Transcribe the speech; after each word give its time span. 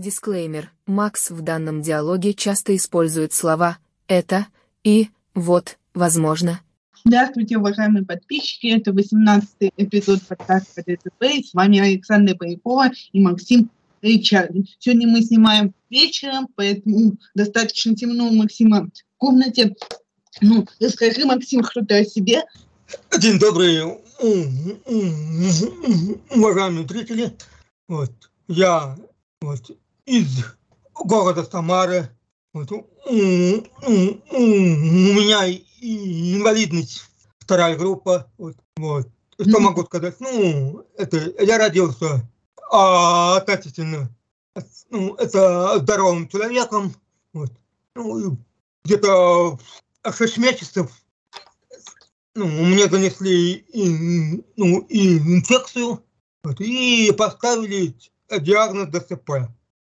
Дисклеймер. 0.00 0.72
Макс 0.86 1.30
в 1.30 1.42
данном 1.42 1.82
диалоге 1.82 2.32
часто 2.32 2.74
использует 2.74 3.34
слова 3.34 3.76
«это» 4.08 4.46
и 4.82 5.10
«вот», 5.34 5.76
возможно. 5.94 6.60
Здравствуйте, 7.04 7.58
уважаемые 7.58 8.04
подписчики. 8.06 8.68
Это 8.68 8.92
18-й 8.92 9.72
эпизод 9.76 10.22
подкаста 10.22 10.82
ДТП. 10.86 11.24
С 11.44 11.52
вами 11.52 11.80
Александра 11.80 12.34
Боякова 12.34 12.90
и 13.12 13.20
Максим 13.20 13.70
Ричард. 14.00 14.52
Сегодня 14.78 15.06
мы 15.06 15.20
снимаем 15.20 15.74
вечером, 15.90 16.48
поэтому 16.54 17.18
достаточно 17.34 17.94
темно 17.94 18.28
у 18.28 18.34
Максима 18.34 18.86
в 18.86 18.90
комнате. 19.18 19.76
Ну, 20.40 20.66
расскажи, 20.80 21.26
Максим, 21.26 21.62
что-то 21.62 21.96
о 21.96 22.04
себе. 22.04 22.42
День 23.18 23.38
добрый, 23.38 23.82
уважаемые 26.30 26.88
зрители. 26.88 27.36
Вот, 27.86 28.12
я 28.48 28.96
вот, 29.42 29.70
из 30.06 30.44
города 30.94 31.44
Самары. 31.44 32.10
Вот, 32.52 32.70
у, 32.72 32.76
у, 32.76 33.10
у 33.10 34.38
меня 34.38 35.46
инвалидность 35.80 37.04
вторая 37.38 37.76
группа. 37.76 38.30
Вот, 38.38 38.56
вот. 38.76 39.08
Что 39.40 39.50
mm-hmm. 39.50 39.60
могу 39.60 39.84
сказать? 39.84 40.16
Ну, 40.20 40.84
это 40.98 41.32
я 41.42 41.56
родился 41.58 42.28
а, 42.70 43.36
относительно 43.36 44.10
ну, 44.90 45.14
это 45.14 45.78
здоровым 45.78 46.28
человеком. 46.28 46.94
Вот. 47.32 47.50
Ну, 47.94 48.38
где-то 48.84 49.58
6 50.10 50.38
месяцев 50.38 50.90
ну, 52.34 52.46
мне 52.46 52.88
занесли 52.88 53.54
и, 53.54 54.44
ну, 54.56 54.80
и 54.88 55.18
инфекцию 55.18 56.02
вот, 56.42 56.60
и 56.60 57.12
поставили 57.16 57.94
диагноз 58.30 58.88
ДЦП. 58.88 59.30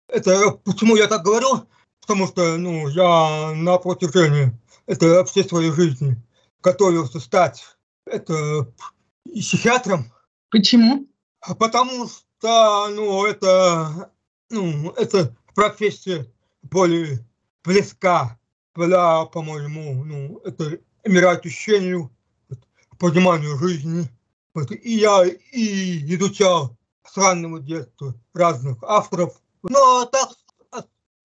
Это 0.08 0.52
почему 0.64 0.96
я 0.96 1.08
так 1.08 1.24
говорю? 1.24 1.68
Потому 2.02 2.28
что 2.28 2.58
ну, 2.58 2.88
я 2.88 3.54
на 3.54 3.78
протяжении 3.78 4.58
это 4.86 5.26
всей 5.26 5.44
своей 5.44 5.72
жизни 5.72 6.16
готовился 6.62 7.20
стать 7.20 7.64
это 8.06 8.72
психиатром. 9.26 10.12
Почему? 10.50 11.08
Потому 11.60 12.08
что 12.08 12.88
ну, 12.90 13.26
это, 13.26 14.12
ну, 14.50 14.92
это 14.92 15.36
профессия 15.54 16.32
более 16.64 17.26
близка 17.64 18.40
для, 18.76 19.26
по-моему, 19.26 20.04
ну, 20.04 20.42
это 20.46 20.80
мира 21.06 21.32
ощущению, 21.32 22.12
пониманию 23.00 23.58
жизни. 23.58 24.08
Вот, 24.54 24.72
и 24.72 24.98
я 24.98 25.24
и 25.26 26.16
изучал 26.16 26.76
с 27.06 27.18
раннего 27.18 27.60
детства 27.60 28.16
разных 28.34 28.78
авторов. 28.84 29.42
Но 29.70 30.06
так 30.06 30.30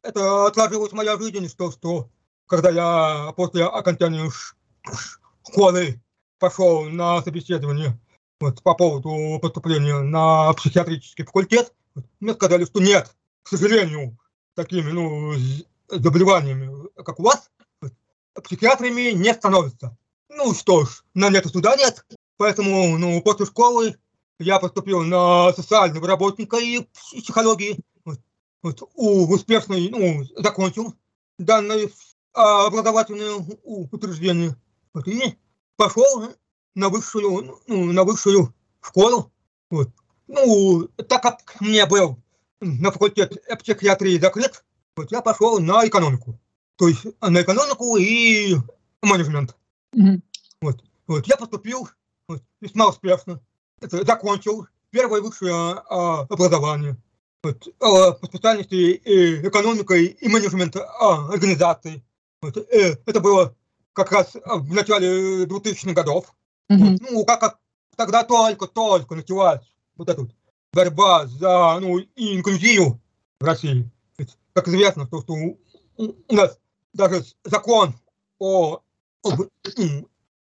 это 0.03 0.47
отложилась 0.47 0.93
моя 0.93 1.17
жизнь, 1.17 1.48
что, 1.48 1.71
что 1.71 2.09
когда 2.47 2.71
я 2.71 3.33
после 3.33 3.65
окончания 3.65 4.31
школы 5.45 6.01
пошел 6.39 6.84
на 6.84 7.23
собеседование 7.23 7.99
вот, 8.41 8.62
по 8.62 8.75
поводу 8.75 9.39
поступления 9.41 10.01
на 10.01 10.53
психиатрический 10.55 11.25
факультет, 11.25 11.73
мне 12.21 12.34
сказали, 12.34 12.65
что 12.65 12.81
нет, 12.81 13.15
к 13.43 13.49
сожалению, 13.49 14.19
такими 14.55 14.91
ну, 14.91 15.33
заболеваниями, 15.89 16.89
как 17.03 17.21
у 17.21 17.25
вас, 17.25 17.51
психиатрами 18.43 19.12
не 19.12 19.33
становятся. 19.33 19.97
Ну 20.29 20.55
что 20.55 20.84
ж, 20.84 21.05
на 21.15 21.29
нет 21.29 21.47
суда 21.47 21.77
нет, 21.77 22.05
поэтому 22.39 22.99
ну, 22.99 23.21
после 23.23 23.47
школы 23.47 23.97
я 24.39 24.59
поступил 24.59 25.03
на 25.03 25.53
социального 25.53 26.06
работника 26.06 26.56
и 26.56 26.87
психологии. 27.21 27.79
Вот, 28.63 28.81
вот, 28.95 29.31
успешно 29.31 29.77
ну, 29.77 30.25
закончил 30.37 30.95
данное 31.39 31.89
образовательное 32.33 33.35
утверждение. 33.65 34.57
Вот, 34.95 35.09
и 35.09 35.37
пошел 35.77 36.29
на 36.75 36.89
высшую, 36.89 37.61
ну, 37.67 37.93
на 37.93 38.05
высшую 38.05 38.55
школу. 38.81 39.33
Вот. 39.71 39.91
Ну, 40.28 40.89
так 41.09 41.22
как 41.22 41.61
мне 41.61 41.87
был 41.87 42.19
на 42.61 42.91
факультет 42.93 43.43
психиатрии 43.61 44.19
закрыт, 44.19 44.65
вот 44.97 45.11
я 45.11 45.21
пошел 45.21 45.59
на 45.59 45.87
экономику. 45.87 46.39
То 46.77 46.89
есть 46.89 47.05
на 47.21 47.43
экономику 47.43 47.97
и 47.97 48.56
менеджмент. 49.03 49.56
Mm-hmm. 49.95 50.21
Вот. 50.62 50.84
Вот. 51.06 51.27
Я 51.27 51.37
поступил 51.37 51.89
вот, 52.28 52.43
весьма 52.61 52.89
успешно. 52.89 53.41
Это 53.81 54.05
закончил 54.05 54.67
первое 54.91 55.21
высшее 55.21 55.55
а, 55.55 56.21
образование. 56.22 56.97
Вот, 57.42 57.69
а, 57.80 58.12
по 58.12 58.26
специальности 58.26 58.75
и 58.75 59.47
экономика 59.47 59.94
и 59.94 60.28
менеджмент 60.28 60.76
а, 60.76 61.32
организации. 61.32 62.04
Вот, 62.41 62.56
э, 62.56 62.97
это 63.04 63.20
было 63.20 63.56
как 63.92 64.12
раз 64.12 64.34
в 64.34 64.72
начале 64.72 65.44
2000-х 65.44 65.92
годов. 65.92 66.32
Mm-hmm. 66.70 66.78
Вот, 66.78 67.10
ну, 67.10 67.25
как, 67.25 67.41
как 67.41 67.58
тогда 67.97 68.22
только-только 68.22 69.16
началась 69.16 69.60
вот 69.97 70.08
эта 70.08 70.20
вот 70.20 70.30
борьба 70.72 71.26
за 71.26 71.78
ну, 71.80 71.98
инклюзию 72.14 73.00
в 73.41 73.44
России. 73.44 73.91
Ведь, 74.19 74.36
как 74.53 74.69
известно, 74.69 75.06
что, 75.06 75.20
что 75.22 75.32
у, 75.34 75.59
у 75.97 76.34
нас 76.34 76.59
даже 76.92 77.24
закон 77.44 77.94
о 78.38 78.82
об, 79.22 79.41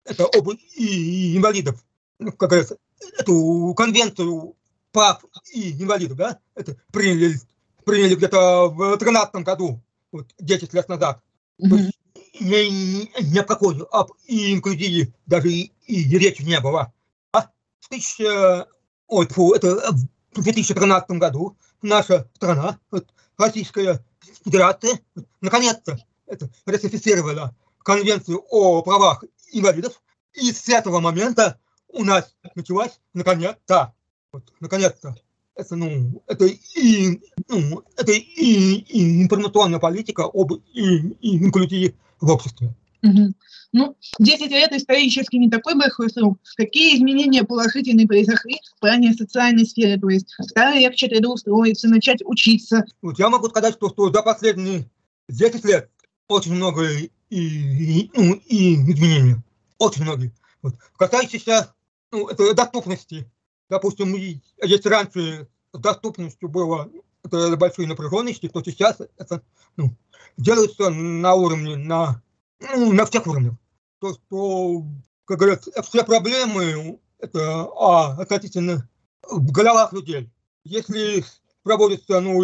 это 0.06 0.26
об 0.26 0.50
и 0.76 1.38
инвалидов, 1.38 1.84
ну, 2.20 2.32
как 2.32 2.50
говорится, 2.50 2.78
эту 3.18 3.74
конвенцию 3.76 4.56
прав 4.92 5.24
и 5.54 5.72
инвалидов, 5.82 6.18
да, 6.18 6.40
это 6.56 6.78
приняли, 6.92 7.40
приняли 7.86 8.16
где-то 8.16 8.70
в 8.70 8.98
13 8.98 9.36
году, 9.44 9.82
вот 10.12 10.28
10 10.40 10.74
лет 10.74 10.90
назад. 10.90 11.22
Mm-hmm. 11.62 11.92
Ни 12.40 13.38
о 13.38 13.44
какой 13.44 13.78
об 13.92 14.12
инклюзии 14.28 15.14
даже 15.26 15.52
и, 15.52 15.72
и 15.86 16.18
речи 16.18 16.42
не 16.42 16.60
было. 16.60 16.94
А 17.34 17.50
в, 17.80 17.90
тысяча, 17.90 18.68
ой, 19.08 19.28
фу, 19.28 19.54
это 19.54 19.92
в 20.34 20.42
2013 20.42 21.12
году 21.12 21.58
наша 21.82 22.30
страна, 22.36 22.80
вот, 22.90 23.08
Российская 23.38 24.04
Федерация, 24.44 25.00
вот, 25.16 25.28
наконец-то 25.42 26.00
это, 26.26 26.50
ратифицировала 26.66 27.56
Конвенцию 27.84 28.44
о 28.50 28.82
правах 28.84 29.24
инвалидов, 29.52 30.02
и 30.34 30.52
с 30.52 30.70
этого 30.70 31.00
момента 31.00 31.60
у 31.88 32.04
нас 32.04 32.36
началась 32.56 33.00
наконец-то, 33.14 33.94
вот, 34.32 34.44
наконец-то, 34.60 35.16
это, 35.56 35.76
ну, 35.76 36.24
это 36.28 36.46
и, 36.46 37.22
ну, 37.50 37.84
это 37.98 38.12
и, 38.12 38.76
и 38.78 39.24
информационная 39.24 39.80
политика 39.80 40.24
об 40.24 40.54
и, 40.74 41.14
и 41.22 41.38
инклюзии 41.38 41.96
в 42.20 42.32
обществе. 42.32 42.74
Угу. 43.04 43.34
Ну, 43.74 43.96
10 44.20 44.52
лет 44.52 44.72
исторически 44.74 45.38
не 45.38 45.50
такой 45.50 45.76
большой 45.76 46.10
срок. 46.10 46.38
Какие 46.56 46.98
изменения 46.98 47.44
положительные 47.44 48.08
произошли 48.08 48.60
в 48.76 48.80
плане 48.80 49.14
социальной 49.14 49.66
сферы? 49.66 50.00
То 50.00 50.10
есть 50.10 50.36
стало 50.42 50.76
легче 50.76 51.08
трудоустроиться, 51.08 51.88
начать 51.88 52.22
учиться? 52.24 52.86
Вот 53.02 53.18
я 53.18 53.30
могу 53.30 53.50
сказать, 53.50 53.76
что, 53.76 53.90
что 53.90 54.12
за 54.12 54.22
последние 54.22 54.90
10 55.30 55.66
лет 55.66 55.90
очень 56.28 56.54
много 56.54 56.88
и, 56.90 57.10
и, 57.30 58.12
ну, 58.14 58.34
и 58.48 58.76
изменений. 58.76 59.36
Очень 59.80 60.04
многие. 60.04 60.32
Вот. 60.62 60.76
Касающиеся 60.98 61.74
ну, 62.12 62.28
это 62.28 62.54
доступности. 62.54 63.26
Допустим, 63.72 64.14
если 64.62 64.90
раньше 64.90 65.48
с 65.72 65.80
доступностью 65.80 66.50
было 66.50 66.92
большие 67.24 67.88
напряженности, 67.88 68.50
то 68.50 68.62
сейчас 68.62 68.98
это 69.18 69.42
ну, 69.78 69.96
делается 70.36 70.90
на 70.90 71.36
уровне, 71.36 71.78
на, 71.78 72.22
ну, 72.60 72.92
на 72.92 73.06
всех 73.06 73.26
уровнях. 73.28 73.54
То, 74.02 74.14
что, 74.14 74.84
как 75.24 75.40
говорят, 75.40 75.64
все 75.86 76.04
проблемы 76.04 77.00
это 77.20 77.70
а, 77.80 78.22
относительно 78.22 78.90
в 79.24 79.50
головах 79.54 79.94
людей. 79.94 80.30
Если 80.66 81.24
проводится 81.64 82.20
ну, 82.20 82.44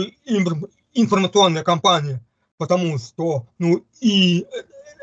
информационная 0.94 1.64
кампания, 1.64 2.26
потому 2.58 2.98
что 3.00 3.48
ну, 3.60 3.86
и 4.00 4.48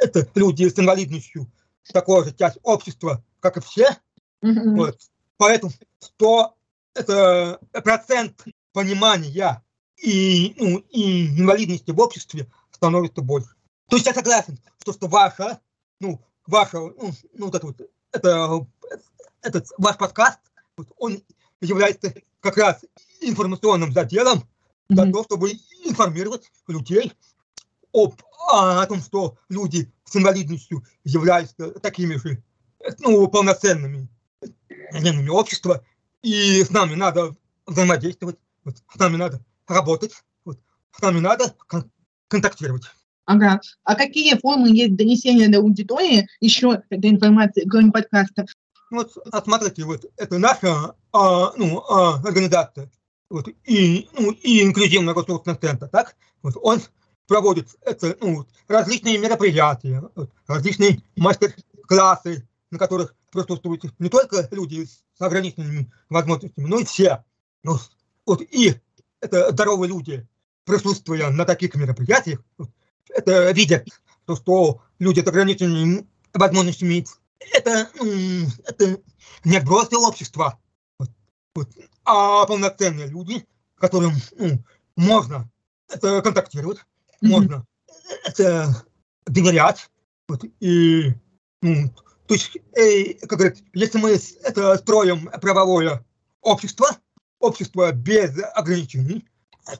это 0.00 0.26
люди 0.34 0.70
с 0.70 0.78
инвалидностью, 0.78 1.52
такая 1.92 2.24
же 2.24 2.32
часть 2.32 2.56
общества, 2.62 3.22
как 3.40 3.58
и 3.58 3.60
все. 3.60 3.98
Mm-hmm. 4.42 4.76
Вот. 4.76 4.98
Поэтому 5.36 5.72
100 5.98 6.56
это 6.94 7.58
процент 7.72 8.44
понимания 8.72 9.62
и, 10.00 10.54
ну, 10.58 10.78
и 10.90 11.28
инвалидности 11.38 11.90
в 11.90 12.00
обществе 12.00 12.50
становится 12.70 13.22
больше. 13.22 13.54
То 13.88 13.96
есть 13.96 14.06
я 14.06 14.14
согласен, 14.14 14.58
что, 14.80 14.92
что 14.92 15.06
ваша, 15.08 15.60
ну, 16.00 16.20
ваша, 16.46 16.78
ну, 16.78 17.12
ну 17.34 17.46
вот 17.46 17.54
это 17.54 17.66
вот, 17.66 17.80
это, 18.12 18.66
этот 19.42 19.68
ваш 19.78 19.96
подкаст, 19.96 20.40
вот, 20.76 20.88
он 20.98 21.22
является 21.60 22.14
как 22.40 22.56
раз 22.56 22.84
информационным 23.20 23.92
заделом 23.92 24.38
mm-hmm. 24.38 24.44
для 24.88 25.04
того, 25.06 25.24
чтобы 25.24 25.52
информировать 25.84 26.50
людей 26.66 27.12
об, 27.92 28.20
а, 28.50 28.82
о 28.82 28.86
том, 28.86 29.00
что 29.00 29.38
люди 29.48 29.92
с 30.04 30.16
инвалидностью 30.16 30.84
являются 31.04 31.70
такими 31.80 32.16
же, 32.16 32.42
ну, 32.98 33.26
полноценными 33.28 34.08
членами 34.92 35.28
общества, 35.28 35.84
и 36.22 36.62
с 36.64 36.70
нами 36.70 36.94
надо 36.94 37.34
взаимодействовать, 37.66 38.36
вот, 38.64 38.76
с 38.92 38.98
нами 38.98 39.16
надо 39.16 39.40
работать, 39.66 40.12
вот, 40.44 40.58
с 40.96 41.02
нами 41.02 41.20
надо 41.20 41.54
кон- 41.66 41.90
контактировать. 42.28 42.84
Ага. 43.26 43.60
А 43.84 43.94
какие 43.94 44.38
формы 44.38 44.68
есть 44.70 44.96
донесения 44.96 45.48
до 45.48 45.58
аудитории 45.58 46.28
еще 46.40 46.82
этой 46.90 47.10
информации, 47.10 47.66
кроме 47.68 47.90
подкаста? 47.90 48.46
Вот, 48.90 49.16
а 49.32 49.42
смотрите, 49.42 49.84
вот 49.84 50.04
это 50.16 50.38
наша 50.38 50.94
а, 51.12 51.52
ну, 51.56 51.80
а, 51.88 52.20
организация, 52.20 52.90
вот, 53.30 53.48
и, 53.64 54.08
ну, 54.12 54.30
и 54.30 54.62
инклюзивный 54.62 55.14
ресурсный 55.14 55.54
центр, 55.54 55.88
так? 55.88 56.16
Вот, 56.42 56.54
он 56.60 56.80
проводит 57.26 57.68
это, 57.80 58.16
ну, 58.20 58.46
различные 58.68 59.18
мероприятия, 59.18 60.02
вот, 60.14 60.30
различные 60.46 61.02
мастер-классы, 61.16 62.46
на 62.74 62.78
которых 62.78 63.14
присутствуют 63.30 63.84
не 64.00 64.08
только 64.08 64.48
люди 64.50 64.84
с 64.84 65.20
ограниченными 65.20 65.92
возможностями, 66.10 66.66
но 66.66 66.80
и 66.80 66.84
все. 66.84 67.24
Ну, 67.62 67.78
вот, 68.26 68.42
и 68.42 68.74
это 69.20 69.52
здоровые 69.52 69.88
люди, 69.88 70.26
присутствуя 70.64 71.30
на 71.30 71.44
таких 71.44 71.76
мероприятиях, 71.76 72.40
это 73.08 73.52
видят, 73.52 73.86
то, 74.26 74.34
что 74.34 74.82
люди 74.98 75.20
с 75.20 75.26
ограниченными 75.26 76.06
возможностями, 76.32 77.06
это, 77.52 77.88
это 78.66 79.00
не 79.44 79.56
отбросы 79.56 79.96
общества, 79.96 80.58
вот, 81.54 81.68
а 82.04 82.44
полноценные 82.44 83.06
люди, 83.06 83.46
которым 83.76 84.14
ну, 84.36 84.64
можно 84.96 85.48
это 85.88 86.20
контактировать, 86.22 86.78
Мгм. 87.20 87.30
можно 87.30 87.66
это 88.24 88.84
доверять. 89.26 89.88
Вот, 90.28 90.42
и, 90.58 91.14
ну, 91.62 91.94
то 92.26 92.34
есть, 92.34 92.56
э, 92.74 93.14
как 93.26 93.38
говорят, 93.38 93.58
если 93.74 93.98
мы 93.98 94.18
это 94.42 94.76
строим 94.78 95.30
правовое 95.40 96.04
общество, 96.40 96.88
общество 97.38 97.92
без 97.92 98.38
ограничений, 98.54 99.24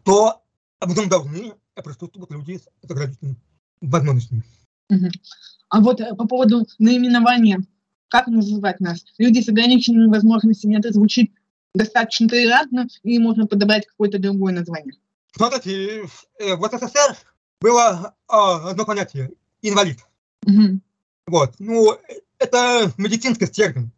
то 0.05 0.43
в 0.81 0.97
нем 0.97 1.09
должны 1.09 1.55
присутствовать 1.75 2.31
люди 2.31 2.59
с 2.59 2.91
ограниченными 2.91 3.37
возможностями. 3.81 4.43
А 5.71 5.81
вот 5.81 6.01
э, 6.01 6.15
по 6.15 6.27
поводу 6.27 6.67
наименования, 6.79 7.65
как 8.09 8.27
называть 8.27 8.81
нас? 8.81 9.05
Люди 9.19 9.41
с 9.41 9.49
ограниченными 9.49 10.11
возможностями, 10.11 10.79
это 10.79 10.93
звучит 10.93 11.33
достаточно 11.75 12.29
толерантно, 12.29 12.87
и 13.03 13.19
можно 13.19 13.47
подобрать 13.47 13.87
какое-то 13.87 14.19
другое 14.19 14.53
название. 14.53 14.95
Смотрите, 15.35 16.09
э, 16.39 16.55
в 16.55 16.69
СССР 16.69 17.17
было 17.61 18.15
а, 18.29 18.71
одно 18.71 18.85
понятие– 18.85 19.33
инвалид. 19.63 19.99
Мгм. 20.47 20.83
Вот. 21.27 21.55
Ну, 21.59 21.99
это 22.39 22.93
медицинский 22.97 23.47
термин, 23.47 23.93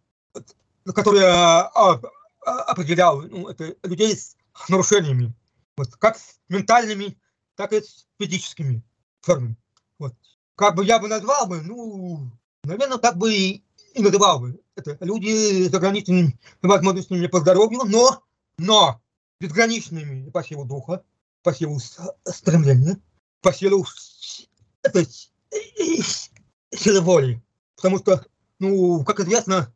который 0.85 1.23
а, 1.25 1.71
а, 1.75 2.01
а, 2.45 2.63
определял 2.63 3.23
ну, 3.23 3.49
это 3.49 3.77
людей 3.83 4.17
с 4.17 4.37
нарушениями, 4.69 5.35
вот, 5.77 5.95
как 5.97 6.17
с 6.17 6.39
ментальными, 6.49 7.19
так 7.55 7.73
и 7.73 7.81
с 7.81 8.07
физическими 8.21 8.83
формами. 9.23 9.57
Вот. 9.99 10.15
Как 10.55 10.75
бы 10.75 10.85
я 10.85 10.99
бы 10.99 11.09
назвал 11.09 11.47
бы, 11.47 11.63
ну, 11.63 12.31
наверное, 12.65 12.99
так 12.99 13.17
бы 13.17 13.35
и, 13.35 13.65
и 13.95 14.03
называл 14.03 14.41
бы. 14.41 14.61
Это 14.75 14.97
люди 15.01 15.69
с 15.69 15.75
ограниченными 15.75 16.39
возможностями 16.63 17.27
по 17.27 17.41
здоровью, 17.41 17.81
но, 17.85 18.23
но 18.59 19.01
безграничными 19.41 20.31
по 20.31 20.43
силу 20.45 20.65
духа, 20.65 21.03
по 21.43 21.53
силу 21.53 21.79
стремления, 22.25 22.99
по 23.41 23.53
силу 23.53 23.87
это, 24.83 25.05
силы 26.71 27.01
воли. 27.01 27.43
Потому 27.87 28.01
что, 28.01 28.27
ну, 28.59 29.05
как 29.05 29.21
известно, 29.21 29.73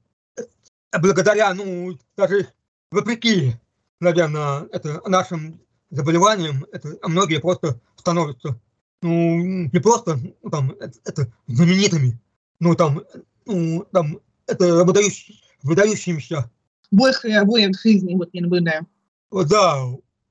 благодаря, 1.01 1.55
ну, 1.55 1.97
даже 2.17 2.49
вопреки, 2.91 3.55
наверное, 4.01 4.67
это 4.73 5.01
нашим 5.09 5.61
заболеваниям, 5.91 6.67
это 6.73 6.99
многие 7.05 7.39
просто 7.39 7.81
становятся, 7.95 8.61
ну, 9.01 9.69
не 9.73 9.79
просто, 9.79 10.19
ну, 10.43 10.51
там, 10.51 10.73
это, 10.73 10.99
это 11.05 11.33
знаменитыми, 11.47 12.19
ну, 12.59 12.75
там, 12.75 13.05
ну, 13.47 13.87
там, 13.93 14.19
это 14.49 14.85
выдающий, 14.85 15.41
выдающимися 15.63 16.51
Больше 16.91 17.29
обоих 17.29 17.81
жизни 17.81 18.17
вот 18.17 18.31
я 18.33 18.43
наблюдаю. 18.43 18.89
вот, 19.31 19.47
да, 19.47 19.85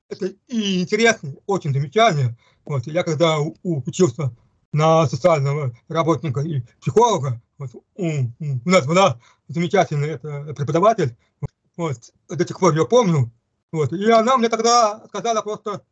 это 0.09 0.33
и 0.49 0.81
интересно, 0.81 1.33
очень 1.45 1.71
замечательно. 1.71 2.35
Вот, 2.65 2.87
я 2.87 3.03
когда 3.03 3.37
учился 3.63 4.33
на 4.73 5.07
социального 5.07 5.75
работника 5.87 6.41
и 6.41 6.61
психолога, 6.79 7.41
вот, 7.57 7.71
у, 7.95 8.05
у- 8.05 8.61
нас 8.65 8.85
была 8.85 9.19
замечательная 9.47 10.15
это, 10.15 10.53
преподаватель, 10.53 11.15
вот, 11.75 11.97
до 12.27 12.47
сих 12.47 12.59
пор 12.59 12.73
ее 12.73 12.87
помню, 12.87 13.31
вот, 13.71 13.91
и 13.93 14.09
она 14.11 14.37
мне 14.37 14.49
тогда 14.49 15.05
сказала 15.07 15.41
просто 15.41 15.83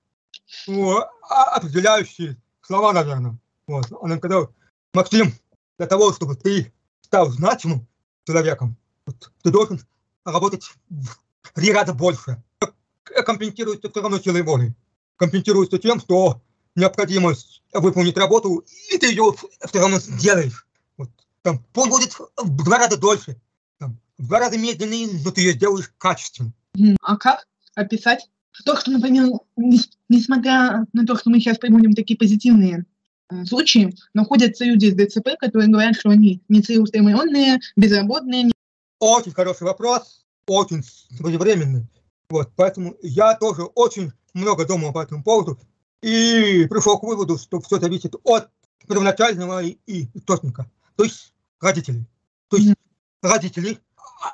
ну, 0.67 1.03
определяющие 1.21 2.37
слова, 2.61 2.93
наверное. 2.93 3.37
Вот, 3.67 3.85
она 4.01 4.17
сказала, 4.17 4.53
Максим, 4.93 5.33
для 5.77 5.87
того, 5.87 6.13
чтобы 6.13 6.35
ты 6.35 6.73
стал 7.01 7.29
значимым 7.29 7.87
человеком, 8.25 8.77
вот, 9.05 9.31
ты 9.41 9.49
должен 9.51 9.81
работать 10.23 10.63
в 10.89 11.53
три 11.53 11.71
раза 11.71 11.93
больше. 11.93 12.41
Э, 12.61 13.23
компенсируется 13.23 13.89
все 13.89 14.01
равно 14.01 14.19
силой 14.19 14.43
воли. 14.43 14.73
Компенсируется 15.17 15.79
тем, 15.79 15.99
что 15.99 16.41
необходимость 16.77 17.63
выполнить 17.73 18.17
работу, 18.17 18.63
и 18.91 18.97
ты 18.97 19.07
ее 19.07 19.33
все 19.33 19.79
равно 19.79 19.99
сделаешь. 19.99 20.65
Вот. 20.95 21.09
Там, 21.41 21.63
пусть 21.73 21.89
будет 21.89 22.13
в 22.37 22.63
два 22.63 22.77
раза 22.77 22.97
дольше, 22.97 23.35
там, 23.79 23.99
в 24.17 24.27
два 24.27 24.39
раза 24.39 24.57
медленнее, 24.57 25.09
но 25.23 25.31
ты 25.31 25.41
ее 25.41 25.53
сделаешь 25.53 25.91
качественно. 25.97 26.53
А 27.01 27.17
как 27.17 27.47
описать 27.75 28.29
то, 28.63 28.75
что, 28.79 28.91
например, 28.91 29.29
нес- 29.57 29.89
несмотря 30.09 30.85
на 30.93 31.05
то, 31.05 31.17
что 31.17 31.29
мы 31.29 31.39
сейчас 31.39 31.57
приводим 31.57 31.93
такие 31.93 32.17
позитивные 32.17 32.85
э, 33.29 33.45
случаи, 33.45 33.93
находятся 34.13 34.63
люди 34.63 34.87
с 34.89 34.95
ДЦП, 34.95 35.29
которые 35.39 35.69
говорят, 35.69 35.95
что 35.95 36.09
они 36.09 36.41
нецелеустремленные, 36.47 37.59
безработные, 37.75 38.43
не- 38.43 38.53
Очень 38.99 39.33
хороший 39.33 39.63
вопрос, 39.63 40.25
очень 40.47 40.83
своевременный. 40.83 41.87
Вот, 42.29 42.51
поэтому 42.55 42.95
я 43.01 43.35
тоже 43.35 43.63
очень 43.63 44.11
много 44.33 44.65
думал 44.65 44.91
по 44.93 45.01
этому 45.03 45.23
поводу 45.23 45.59
и 46.01 46.65
пришел 46.69 46.99
к 46.99 47.03
выводу, 47.03 47.37
что 47.37 47.59
все 47.61 47.79
зависит 47.79 48.15
от 48.23 48.49
первоначального 48.87 49.63
и- 49.63 50.07
источника, 50.13 50.69
то 50.95 51.03
есть 51.03 51.33
родителей. 51.59 52.05
То 52.49 52.57
есть 52.57 52.75
родители 53.21 53.79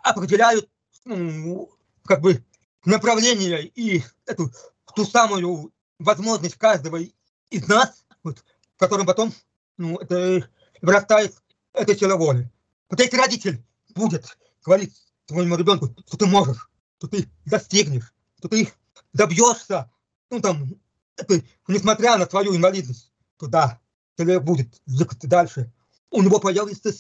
определяют 0.04 0.70
ну, 1.06 1.70
как 2.06 2.22
бы 2.22 2.44
направление 2.86 3.66
и 3.66 4.04
эту 4.26 4.52
ту 4.96 5.06
самую 5.06 5.74
возможность 6.00 6.58
каждого 6.58 7.00
из 7.50 7.68
нас, 7.68 8.06
вот, 8.24 8.44
в 8.76 8.80
котором 8.80 9.06
потом 9.06 9.34
ну, 9.78 9.98
это 9.98 10.50
вырастает 10.82 11.36
эта 11.74 11.96
сила 11.96 12.16
воли. 12.16 12.50
Вот 12.90 13.00
если 13.00 13.18
родитель 13.18 13.64
будет 13.96 14.38
говорить 14.64 14.94
своему 15.26 15.56
ребенку, 15.56 15.96
что 16.06 16.18
ты 16.18 16.26
можешь, 16.26 16.70
что 16.98 17.08
ты 17.08 17.28
достигнешь, 17.46 18.14
что 18.38 18.50
ты 18.50 18.72
добьешься, 19.14 19.92
ну 20.30 20.40
там, 20.40 20.76
несмотря 21.68 22.18
на 22.18 22.26
твою 22.26 22.56
инвалидность, 22.56 23.12
то 23.38 23.48
да, 23.48 23.80
человек 24.18 24.44
будет 24.44 24.82
двигаться 24.86 25.28
дальше. 25.28 25.72
У 26.10 26.22
него 26.22 26.40
появится 26.40 26.94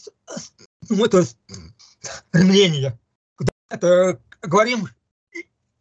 ну, 0.89 1.05
это 1.05 1.25
стремление. 2.01 3.00
Это 3.70 4.20
говорим 4.41 4.88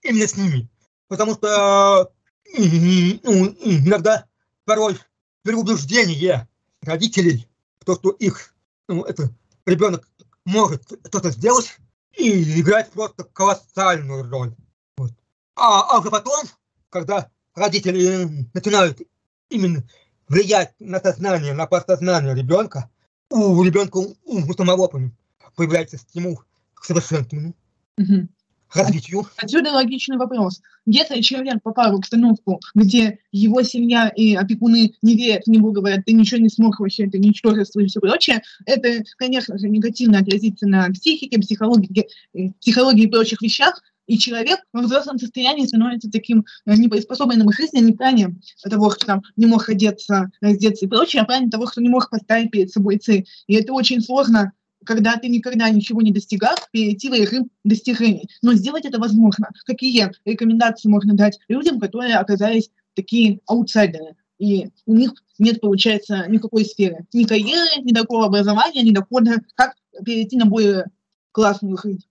именно 0.03 0.27
с 0.27 0.37
ними. 0.37 0.69
Потому 1.09 1.35
что 1.35 2.13
ну, 2.55 2.59
иногда 2.59 4.27
порой 4.65 4.99
переубеждение 5.43 6.49
родителей, 6.83 7.49
то, 7.85 7.95
что 7.97 8.11
их 8.11 8.55
ну, 8.89 9.03
это, 9.05 9.31
ребенок 9.67 10.09
может 10.45 10.83
что-то 11.07 11.31
сделать 11.31 11.79
и 12.17 12.61
играть 12.61 12.91
просто 12.91 13.25
колоссальную 13.25 14.29
роль. 14.31 14.55
Вот. 14.97 15.13
А, 15.57 15.83
а 15.83 16.01
уже 16.01 16.11
потом, 16.11 16.47
когда 16.91 17.31
родители 17.55 18.47
начинают 18.53 19.01
именно 19.51 19.85
влиять 20.29 20.75
на 20.81 21.01
сознание, 21.01 21.53
на 21.53 21.67
подсознание 21.67 22.35
ребенка, 22.35 22.91
у 23.31 23.63
ребенка, 23.63 23.97
у, 23.97 24.15
у 24.25 24.53
самого 24.55 24.91
появляется 25.57 25.99
стимул 25.99 26.41
к 26.75 26.85
совершенствованию, 26.85 27.55
Мгм. 27.99 28.29
развитию. 28.73 29.27
Отсюда 29.37 29.71
логичный 29.73 30.17
вопрос. 30.17 30.63
Если 30.87 31.21
человек 31.21 31.63
попал 31.63 31.93
в 31.93 31.97
обстановку, 31.97 32.61
где 32.75 33.19
его 33.31 33.63
семья 33.63 34.09
и 34.09 34.35
опекуны 34.35 34.95
не 35.03 35.15
верят 35.15 35.45
в 35.45 35.51
него, 35.51 35.71
говорят, 35.73 36.07
ты 36.07 36.13
ничего 36.13 36.41
не 36.41 36.49
смог 36.49 36.81
вообще, 36.81 37.09
ты 37.09 37.19
ничтожество 37.19 37.81
и 37.81 37.87
все 37.87 38.01
прочее, 38.01 38.43
это, 38.65 39.05
конечно 39.19 39.59
же, 39.59 39.69
негативно 39.69 40.19
отразится 40.21 40.67
на 40.67 40.89
психике, 40.91 41.39
психологии, 41.39 42.09
э, 42.35 42.51
психологии 42.61 43.05
и 43.05 43.11
прочих 43.11 43.43
вещах, 43.43 43.83
и 44.07 44.19
человек 44.19 44.61
во 44.73 44.83
взрослом 44.83 45.19
состоянии 45.19 45.67
становится 45.67 46.11
таким 46.11 46.45
э, 46.67 46.75
неприспособленным 46.75 47.49
к 47.49 47.55
жизни, 47.55 47.81
не 47.81 47.93
в 47.93 47.97
плане 47.97 48.37
того, 48.69 48.91
что 48.91 49.07
там 49.07 49.23
не 49.37 49.47
мог 49.47 49.69
одеться, 49.69 50.31
раздеться 50.41 50.87
и 50.87 50.89
прочее, 50.89 51.23
а 51.23 51.25
в 51.25 51.29
плане 51.29 51.51
того, 51.51 51.67
что 51.67 51.81
не 51.81 51.89
мог 51.89 52.11
поставить 52.11 52.51
перед 52.51 52.71
собой 52.71 52.99
цель. 52.99 53.27
И 53.47 53.55
это 53.55 53.73
очень 53.73 54.01
сложно 54.01 54.53
когда 54.85 55.17
ты 55.17 55.29
никогда 55.29 55.71
ничего 55.71 56.03
не 56.03 56.11
достигал, 56.11 56.57
перейти 56.73 57.09
в 57.09 57.15
режим 57.15 57.51
достижений. 57.65 58.29
Но 58.43 58.53
сделать 58.55 58.85
это 58.85 58.99
возможно. 58.99 59.49
Какие 59.65 60.11
рекомендации 60.25 60.89
можно 60.89 61.15
дать 61.15 61.39
людям, 61.49 61.79
которые 61.79 62.17
оказались 62.17 62.71
такие 62.95 63.39
аутсайдеры. 63.47 64.17
И 64.39 64.71
у 64.87 64.95
них 64.95 65.13
нет, 65.39 65.61
получается, 65.61 66.27
никакой 66.29 66.65
сферы. 66.65 67.07
Ни 67.13 67.25
карьеры, 67.25 67.83
ни 67.83 67.93
такого 67.93 68.27
образования, 68.27 68.83
ни 68.83 68.91
дохода. 68.91 69.37
Как 69.55 69.77
перейти 70.05 70.37
на 70.37 70.47
более 70.47 70.87
классную 71.31 71.79
жизнь? 71.79 72.05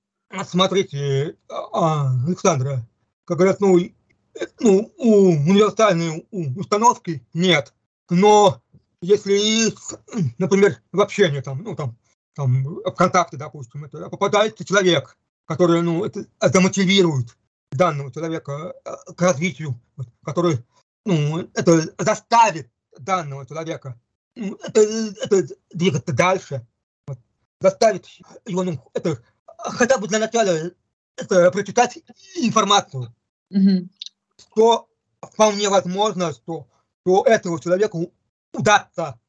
Смотрите, 0.45 1.38
а, 1.50 2.11
Александра, 2.25 2.88
как 3.25 3.38
говорят, 3.38 3.59
ну, 3.59 3.77
ну, 4.59 4.93
у 4.97 5.31
универсальной 5.31 6.25
установки 6.57 7.25
нет. 7.33 7.73
Но 8.09 8.61
если, 9.01 9.73
например, 10.38 10.81
в 10.91 11.01
общении, 11.01 11.41
там, 11.41 11.63
ну, 11.63 11.75
там, 11.75 11.97
там, 12.35 12.63
в 12.63 12.91
контакте, 12.91 13.38
допустим, 13.38 13.85
это 13.85 14.09
попадается 14.09 14.63
человек, 14.63 15.17
который, 15.45 15.81
ну, 15.81 16.05
это, 16.05 16.25
это 16.39 16.61
мотивирует 16.61 17.38
данного 17.71 18.11
человека 18.11 18.73
э, 18.85 19.13
к 19.13 19.21
развитию, 19.21 19.79
который, 20.23 20.63
ну, 21.05 21.39
это 21.53 21.93
заставит 21.97 22.69
данного 22.97 23.45
человека 23.45 24.00
ну, 24.35 24.57
это, 24.63 24.81
это 24.81 25.55
двигаться 25.71 26.13
дальше, 26.13 26.65
вот, 27.07 27.19
заставит 27.59 28.05
его, 28.45 28.63
ну, 28.63 28.91
это 28.93 29.21
хотя 29.63 29.97
бы 29.97 30.07
для 30.07 30.19
начала 30.19 30.71
это 31.15 31.51
прочитать 31.51 31.99
информацию, 32.35 33.13
mm-hmm. 33.53 33.87
что 34.37 34.89
вполне 35.21 35.69
возможно, 35.69 36.33
что, 36.33 36.67
что 37.01 37.23
этому 37.25 37.59
человеку 37.59 38.11
удастся 38.53 39.19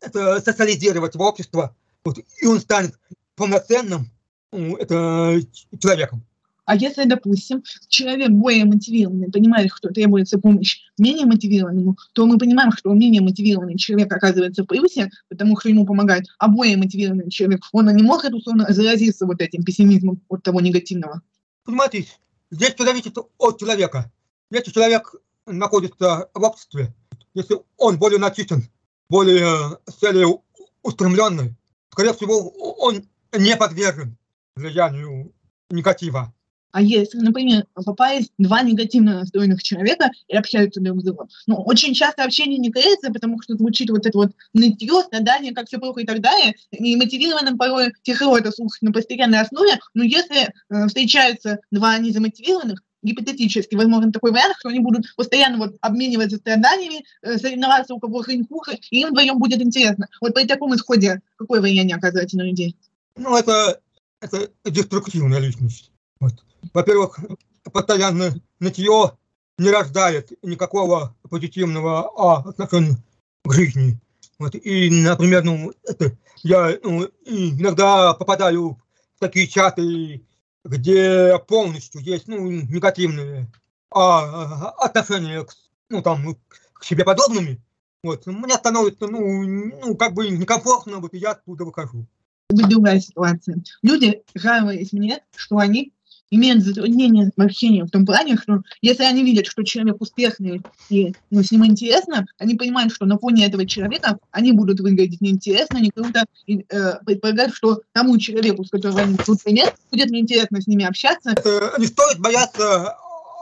это 0.00 0.40
социализировать 0.40 1.14
в 1.14 1.20
общество, 1.20 1.74
вот, 2.04 2.18
и 2.40 2.46
он 2.46 2.60
станет 2.60 2.98
полноценным 3.36 4.10
ну, 4.50 4.76
это, 4.76 5.40
человеком. 5.78 6.26
А 6.64 6.76
если, 6.76 7.04
допустим, 7.04 7.62
человек 7.88 8.30
более 8.30 8.64
мотивированный, 8.64 9.30
понимает, 9.30 9.70
что 9.74 9.88
требуется 9.88 10.38
помощь 10.38 10.80
менее 10.96 11.26
мотивированному, 11.26 11.96
то 12.12 12.26
мы 12.26 12.38
понимаем, 12.38 12.70
что 12.72 12.92
менее 12.92 13.20
мотивированный 13.20 13.76
человек 13.76 14.12
оказывается 14.12 14.62
в 14.62 14.66
плюсе, 14.66 15.10
потому 15.28 15.58
что 15.58 15.68
ему 15.68 15.84
помогает, 15.84 16.26
а 16.38 16.48
более 16.48 16.76
мотивированный 16.76 17.30
человек, 17.30 17.62
он 17.72 17.86
не 17.94 18.02
может 18.02 18.32
условно 18.32 18.66
заразиться 18.68 19.26
вот 19.26 19.40
этим 19.40 19.64
пессимизмом 19.64 20.22
от 20.28 20.42
того 20.42 20.60
негативного. 20.60 21.22
Понимаете, 21.64 22.06
здесь 22.50 22.74
зависит 22.78 23.16
от 23.38 23.58
человека. 23.58 24.12
Если 24.50 24.70
человек 24.70 25.14
находится 25.46 26.28
в 26.32 26.42
обществе, 26.42 26.94
если 27.34 27.58
он 27.76 27.98
более 27.98 28.18
начитан, 28.18 28.62
более 29.08 29.78
целеустремленный, 29.98 31.56
скорее 31.90 32.12
всего, 32.12 32.50
он 32.78 33.04
не 33.36 33.56
подвержен 33.56 34.16
влиянию 34.54 35.32
негатива. 35.70 36.32
А 36.72 36.80
если, 36.80 37.18
например, 37.18 37.66
попались 37.74 38.30
два 38.38 38.62
негативно 38.62 39.20
настроенных 39.20 39.62
человека 39.62 40.10
и 40.26 40.36
общаются 40.36 40.80
друг 40.80 41.00
с 41.00 41.04
другом, 41.04 41.28
ну, 41.46 41.56
очень 41.56 41.94
часто 41.94 42.24
общение 42.24 42.58
не 42.58 42.72
клеится, 42.72 43.12
потому 43.12 43.40
что 43.42 43.56
звучит 43.56 43.90
вот 43.90 44.06
это 44.06 44.16
вот 44.16 44.32
нытье, 44.54 45.02
страдание, 45.02 45.54
как 45.54 45.66
все 45.66 45.78
плохо 45.78 46.00
и 46.00 46.06
так 46.06 46.20
далее, 46.20 46.54
и 46.70 46.96
мотивированным 46.96 47.58
порой 47.58 47.92
тяжело 48.02 48.38
это 48.38 48.50
слушать 48.50 48.82
на 48.82 48.92
постоянной 48.92 49.40
основе, 49.40 49.78
но 49.94 50.02
если 50.02 50.48
э, 50.70 50.86
встречаются 50.86 51.58
два 51.70 51.98
незамотивированных, 51.98 52.82
гипотетически 53.02 53.74
возможен 53.74 54.12
такой 54.12 54.30
вариант, 54.30 54.56
что 54.58 54.70
они 54.70 54.78
будут 54.78 55.14
постоянно 55.16 55.58
вот 55.58 55.76
обмениваться 55.80 56.36
страданиями, 56.36 57.04
э, 57.22 57.36
соревноваться 57.36 57.94
у 57.94 58.00
кого 58.00 58.22
хрень 58.22 58.46
хуже, 58.46 58.78
и 58.90 59.00
им 59.00 59.10
вдвоем 59.10 59.38
будет 59.38 59.60
интересно. 59.60 60.08
Вот 60.20 60.34
при 60.34 60.46
таком 60.46 60.74
исходе 60.74 61.20
какое 61.36 61.60
влияние 61.60 61.96
оказываете 61.96 62.38
на 62.38 62.42
людей? 62.42 62.76
Ну, 63.16 63.36
это, 63.36 63.80
это 64.20 64.48
деструктивная 64.64 65.40
личность. 65.40 65.90
Вот. 66.20 66.32
Во-первых, 66.72 67.18
постоянно 67.72 68.34
нытье 68.60 69.16
не 69.58 69.70
рождает 69.70 70.32
никакого 70.42 71.14
позитивного 71.28 72.10
а, 72.16 72.48
отношения 72.48 72.96
к 73.44 73.52
жизни. 73.52 73.98
Вот. 74.38 74.54
И, 74.54 74.90
например, 74.90 75.44
ну, 75.44 75.72
это, 75.84 76.16
я 76.42 76.76
ну, 76.82 77.08
иногда 77.24 78.14
попадаю 78.14 78.78
в 79.16 79.20
такие 79.20 79.46
чаты, 79.46 80.24
где 80.64 81.38
полностью 81.46 82.00
есть 82.00 82.28
ну, 82.28 82.50
негативные 82.50 83.50
а, 83.90 84.70
отношения 84.78 85.44
к, 85.44 85.52
ну, 85.90 86.02
там, 86.02 86.36
к 86.72 86.84
себе 86.84 87.04
подобными. 87.04 87.60
Вот. 88.02 88.26
Мне 88.26 88.54
становится 88.54 89.06
ну, 89.06 89.42
ну, 89.44 89.96
как 89.96 90.14
бы 90.14 90.28
некомфортно, 90.28 90.98
вот 90.98 91.14
и 91.14 91.18
я 91.18 91.32
оттуда 91.32 91.64
выхожу. 91.64 92.06
Другая 92.50 93.00
ситуация. 93.00 93.62
Люди 93.82 94.22
жаловались 94.34 94.92
мне, 94.92 95.22
что 95.36 95.58
они 95.58 95.92
имеют 96.32 96.64
затруднения 96.64 97.30
в 97.36 97.40
общении 97.40 97.82
в 97.82 97.90
том 97.90 98.06
плане, 98.06 98.38
что 98.38 98.62
если 98.80 99.04
они 99.04 99.22
видят, 99.22 99.46
что 99.46 99.62
человек 99.64 100.00
успешный 100.00 100.62
и 100.88 101.14
ну, 101.30 101.42
с 101.42 101.52
ним 101.52 101.66
интересно, 101.66 102.26
они 102.38 102.54
понимают, 102.54 102.92
что 102.92 103.04
на 103.04 103.18
фоне 103.18 103.46
этого 103.46 103.66
человека 103.66 104.18
они 104.30 104.52
будут 104.52 104.80
выглядеть 104.80 105.20
неинтересно, 105.20 105.76
не 105.76 105.90
круто, 105.90 106.24
и 106.46 106.64
э, 106.70 107.04
предполагают, 107.04 107.54
что 107.54 107.82
тому 107.92 108.16
человеку, 108.16 108.64
с 108.64 108.70
которым 108.70 108.96
они 108.96 109.16
тут 109.18 109.44
нет, 109.44 109.74
будет 109.90 110.08
неинтересно 110.08 110.62
с 110.62 110.66
ними 110.66 110.86
общаться. 110.86 111.32
Это 111.32 111.74
не 111.78 111.86
стоит 111.86 112.18
бояться 112.18 112.96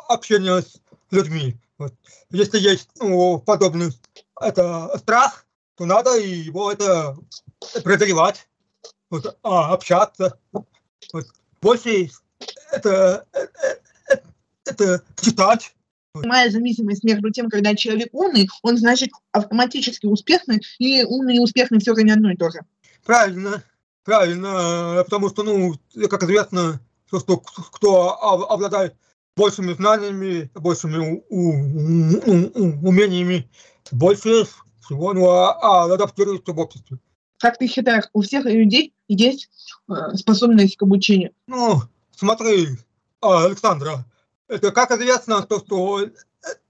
общения 0.08 0.60
с 0.60 0.80
людьми. 1.12 1.56
Вот. 1.78 1.94
Если 2.30 2.58
есть 2.58 2.88
ну, 3.00 3.38
подобный 3.38 3.92
это 4.40 4.90
страх, 4.98 5.46
то 5.76 5.84
надо 5.86 6.18
его 6.18 6.72
это 6.72 7.16
преодолевать, 7.84 8.48
вот, 9.10 9.38
а, 9.44 9.72
общаться. 9.72 10.36
Вот. 10.52 10.66
Больше 11.62 12.10
это, 12.72 13.26
это, 13.32 14.22
это 14.64 15.02
читать. 15.20 15.74
Моя 16.14 16.50
зависимость 16.50 17.04
между 17.04 17.30
тем, 17.30 17.48
когда 17.48 17.74
человек 17.74 18.08
умный, 18.12 18.48
он 18.62 18.76
значит 18.76 19.10
автоматически 19.32 20.06
успешный, 20.06 20.60
и 20.78 21.04
умный 21.04 21.36
и 21.36 21.40
успешный 21.40 21.78
все 21.78 21.94
же 21.94 22.02
не 22.02 22.10
одно 22.10 22.32
и 22.32 22.36
то 22.36 22.50
же. 22.50 22.60
Правильно, 23.04 23.62
правильно, 24.04 25.02
потому 25.04 25.28
что, 25.28 25.44
ну, 25.44 25.74
как 26.08 26.24
известно, 26.24 26.80
что, 27.06 27.20
что 27.20 27.36
кто 27.38 28.22
обладает 28.50 28.94
большими 29.36 29.72
знаниями, 29.72 30.50
большими 30.54 30.98
у, 30.98 31.24
у, 31.28 31.52
у, 32.26 32.88
умениями, 32.88 33.48
больше 33.92 34.46
всего 34.80 35.12
ну, 35.12 35.28
а, 35.28 35.52
а, 35.52 35.92
адаптируется 35.92 36.52
в 36.52 36.58
обществе. 36.58 36.98
Как 37.38 37.56
ты 37.56 37.68
считаешь, 37.68 38.04
у 38.12 38.20
всех 38.20 38.44
людей 38.44 38.92
есть 39.08 39.48
э, 39.88 40.14
способность 40.14 40.76
к 40.76 40.82
обучению? 40.82 41.32
Ну, 41.46 41.80
смотри, 42.20 42.68
а, 43.20 43.46
Александра, 43.46 44.04
это 44.46 44.70
как 44.72 44.90
известно, 44.92 45.42
то, 45.42 45.58
что 45.60 46.06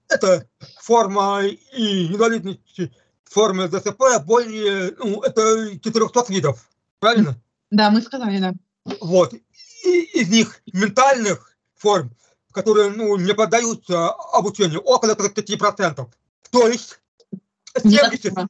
эта 0.07 0.47
форма 0.79 1.43
и 1.43 2.07
инвалидности 2.07 2.91
формы 3.25 3.67
ДЦП 3.67 4.23
более, 4.25 4.95
ну, 4.97 5.21
это 5.21 5.77
400 5.79 6.25
видов, 6.29 6.69
правильно? 6.99 7.37
Да, 7.69 7.89
мы 7.91 8.01
сказали, 8.01 8.39
да. 8.39 8.53
Вот. 9.01 9.33
И 9.33 10.01
из 10.21 10.29
них 10.29 10.61
ментальных 10.73 11.55
форм, 11.75 12.15
которые, 12.51 12.89
ну, 12.89 13.17
не 13.17 13.33
поддаются 13.33 14.09
обучению, 14.09 14.81
около 14.81 15.15
30%. 15.15 16.07
То 16.51 16.67
есть 16.67 16.99
70% 17.77 18.47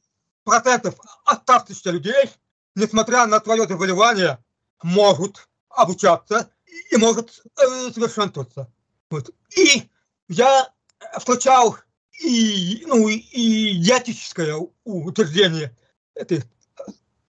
оставшихся 1.24 1.90
людей, 1.90 2.30
несмотря 2.74 3.26
на 3.26 3.40
свое 3.40 3.66
заболевание, 3.66 4.38
могут 4.82 5.48
обучаться 5.68 6.50
и 6.90 6.96
может 6.96 7.42
э, 7.60 7.92
совершенствоваться. 7.92 8.70
Вот. 9.10 9.30
И 9.56 9.88
я 10.28 10.68
включал 11.18 11.76
и, 12.20 12.84
ну, 12.86 13.08
и 13.08 13.82
этическое 13.82 14.56
утверждение, 14.84 15.76
это, 16.14 16.42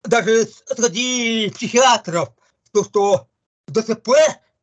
даже 0.03 0.45
среди 0.45 1.49
психиатров, 1.49 2.29
то, 2.71 2.83
что 2.83 3.27
ДЦП 3.67 4.09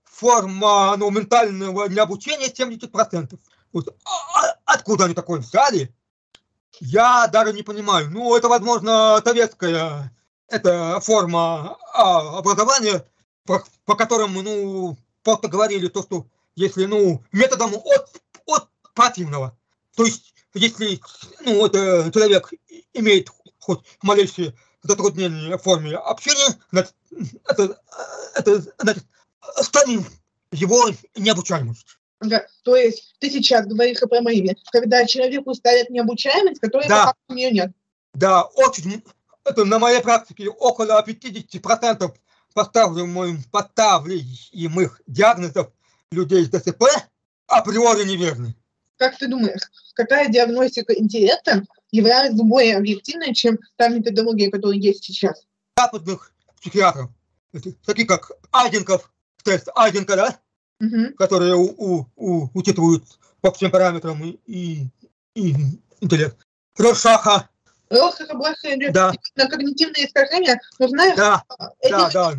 форма 0.04 0.96
ну, 0.96 1.10
ментального 1.10 1.88
необучения 1.88 2.48
70%. 2.48 3.38
Вот. 3.72 3.96
А, 4.04 4.10
а 4.40 4.56
откуда 4.64 5.06
они 5.06 5.14
такое 5.14 5.40
взяли? 5.40 5.94
Я 6.80 7.26
даже 7.28 7.52
не 7.52 7.62
понимаю. 7.62 8.10
Ну, 8.10 8.34
это, 8.36 8.48
возможно, 8.48 9.20
советская 9.24 10.12
это 10.48 11.00
форма 11.00 11.78
а, 11.94 12.38
образования, 12.38 13.04
по, 13.44 13.64
по 13.84 13.94
которому, 13.94 14.42
ну, 14.42 14.96
просто 15.22 15.48
говорили 15.48 15.88
то, 15.88 16.02
что 16.02 16.26
если, 16.56 16.86
ну, 16.86 17.22
методом 17.32 17.74
от, 17.74 18.22
от 18.46 18.68
противного, 18.94 19.56
то 19.96 20.04
есть, 20.04 20.34
если, 20.54 21.00
ну, 21.44 21.64
это 21.66 22.10
человек 22.12 22.52
имеет 22.92 23.30
хоть 23.58 23.80
малейшее 24.02 24.54
затруднение 24.82 25.56
в 25.56 25.62
форме 25.62 25.96
общения, 25.96 26.58
значит, 26.70 26.94
это, 27.48 27.80
это, 28.34 28.60
значит, 28.78 29.04
станем 29.62 30.04
его 30.52 30.88
необучаемость. 31.16 31.98
Да, 32.20 32.46
то 32.64 32.76
есть 32.76 33.16
ты 33.18 33.30
сейчас 33.30 33.66
говоришь 33.66 34.02
о 34.02 34.06
промыве, 34.06 34.54
когда 34.70 35.06
человеку 35.06 35.54
ставят 35.54 35.88
необучаемость, 35.88 36.60
которой 36.60 36.86
да. 36.86 37.14
у 37.28 37.34
нее 37.34 37.50
нет. 37.50 37.72
Да, 38.12 38.44
очень, 38.44 39.02
это 39.44 39.64
на 39.64 39.78
моей 39.78 40.02
практике 40.02 40.48
около 40.48 41.02
50% 41.02 42.14
поставляемых, 42.54 43.48
поставляемых 43.50 45.00
диагнозов 45.06 45.70
людей 46.10 46.44
с 46.44 46.48
ДЦП 46.48 46.84
априори 47.46 48.04
неверны. 48.04 48.54
как 48.96 49.16
ты 49.16 49.28
думаешь, 49.28 49.62
какая 49.94 50.28
диагностика 50.28 50.92
интеллекта 50.92 51.64
является 51.90 52.42
более 52.44 52.76
объективной, 52.76 53.34
чем 53.34 53.58
та 53.76 53.88
методология, 53.88 54.50
которая 54.50 54.78
есть 54.78 55.04
сейчас? 55.04 55.46
Западных 55.76 56.32
психиатров, 56.60 57.10
такие 57.84 58.06
как 58.06 58.30
Айденков, 58.52 59.10
тест 59.42 59.68
Айденка, 59.74 60.16
да, 60.16 60.40
угу. 60.80 61.14
которые 61.16 61.54
у, 61.54 61.64
у, 61.76 62.06
у, 62.16 62.48
учитывают 62.54 63.04
по 63.40 63.50
всем 63.52 63.70
параметрам 63.70 64.22
и, 64.22 64.38
и, 64.46 64.86
и 65.34 65.54
интеллект. 66.00 66.46
Рошаха. 66.76 67.48
Да. 68.92 69.12
на 69.34 69.46
когнитивные 69.48 70.06
искажения, 70.06 70.60
знаешь, 70.78 71.16
да, 71.16 71.42
эти 71.80 71.90
да, 71.90 72.10
да. 72.10 72.34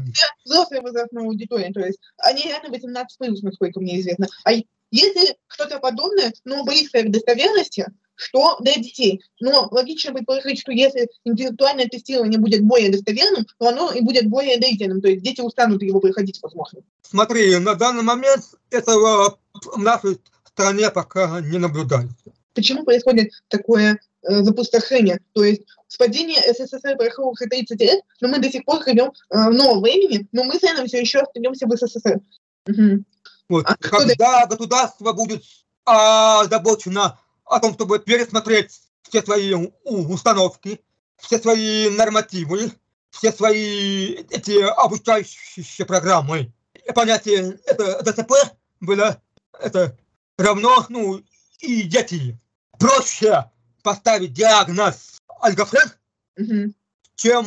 взрослая 0.46 0.82
возрастная 0.82 1.24
аудитория, 1.24 1.72
то 1.74 1.82
есть 1.82 2.00
они 2.18 2.44
реально 2.44 2.70
18 2.70 3.18
плюс, 3.18 3.42
насколько 3.42 3.80
мне 3.80 4.00
известно. 4.00 4.28
А 4.46 4.52
если 4.92 5.38
что-то 5.48 5.80
подобное, 5.80 6.34
но 6.46 6.64
близкое 6.64 7.04
к 7.04 7.12
достоверности, 7.12 7.86
что 8.16 8.58
для 8.60 8.76
детей. 8.76 9.22
Но 9.40 9.68
логично 9.72 10.14
предположить, 10.14 10.62
что 10.62 10.72
если 10.72 11.10
интеллектуальное 11.26 11.88
тестирование 11.88 12.40
будет 12.40 12.62
более 12.62 12.92
достоверным, 12.92 13.48
то 13.58 13.70
оно 13.70 13.92
и 13.92 14.02
будет 14.02 14.28
более 14.28 14.58
длительным, 14.58 15.02
то 15.02 15.08
есть 15.08 15.24
дети 15.24 15.42
устанут 15.42 15.82
его 15.82 16.00
проходить, 16.00 16.40
возможно. 16.42 16.82
Смотри, 17.02 17.58
на 17.58 17.74
данный 17.76 18.04
момент 18.04 18.44
этого 18.70 19.40
в 19.54 19.80
нашей 19.80 20.20
стране 20.46 20.92
пока 20.92 21.42
не 21.42 21.58
наблюдается. 21.58 22.16
Почему 22.54 22.84
происходит 22.84 23.32
такое 23.48 24.00
э, 24.24 24.44
запустошение? 24.44 25.20
То 25.34 25.44
есть 25.44 25.64
с 25.88 25.98
падения 25.98 26.42
СССР 26.54 26.98
прошло 26.98 27.32
уже 27.32 27.46
30 27.46 27.80
лет, 27.80 28.02
но 28.22 28.28
мы 28.28 28.40
до 28.40 28.50
сих 28.50 28.66
пор 28.66 28.84
живем 28.84 29.12
э, 29.30 29.50
в 29.50 29.54
новом 29.54 29.82
времени, 29.82 30.28
но 30.32 30.44
мы 30.44 30.56
с 30.56 30.62
вами 30.62 30.88
все 30.88 31.02
еще 31.02 31.20
остаемся 31.20 31.68
в 31.68 31.76
СССР. 31.76 32.20
Угу. 32.68 33.04
Вот. 33.50 33.66
А 33.68 33.76
Когда 33.76 34.46
государство 34.46 35.14
будет 35.14 35.44
озабочено 35.86 37.20
о 37.46 37.60
том, 37.60 37.74
чтобы 37.74 38.00
пересмотреть 38.00 38.80
все 39.02 39.22
свои 39.22 39.54
установки, 39.84 40.80
все 41.18 41.38
свои 41.38 41.90
нормативы, 41.90 42.72
все 43.10 43.32
свои 43.32 44.14
эти 44.30 44.62
обучающие 44.62 45.86
программы. 45.86 46.52
Понятие 46.96 47.60
это 47.66 48.02
ДЦП 48.04 48.32
было 48.80 49.22
это 49.60 49.98
равно, 50.38 50.86
ну, 50.90 51.22
и 51.60 51.84
дети. 51.84 52.38
Проще 52.80 53.46
поставить 53.82 54.34
диагноз 54.34 55.20
альгофрен, 55.42 55.92
угу. 56.38 56.74
чем 57.16 57.46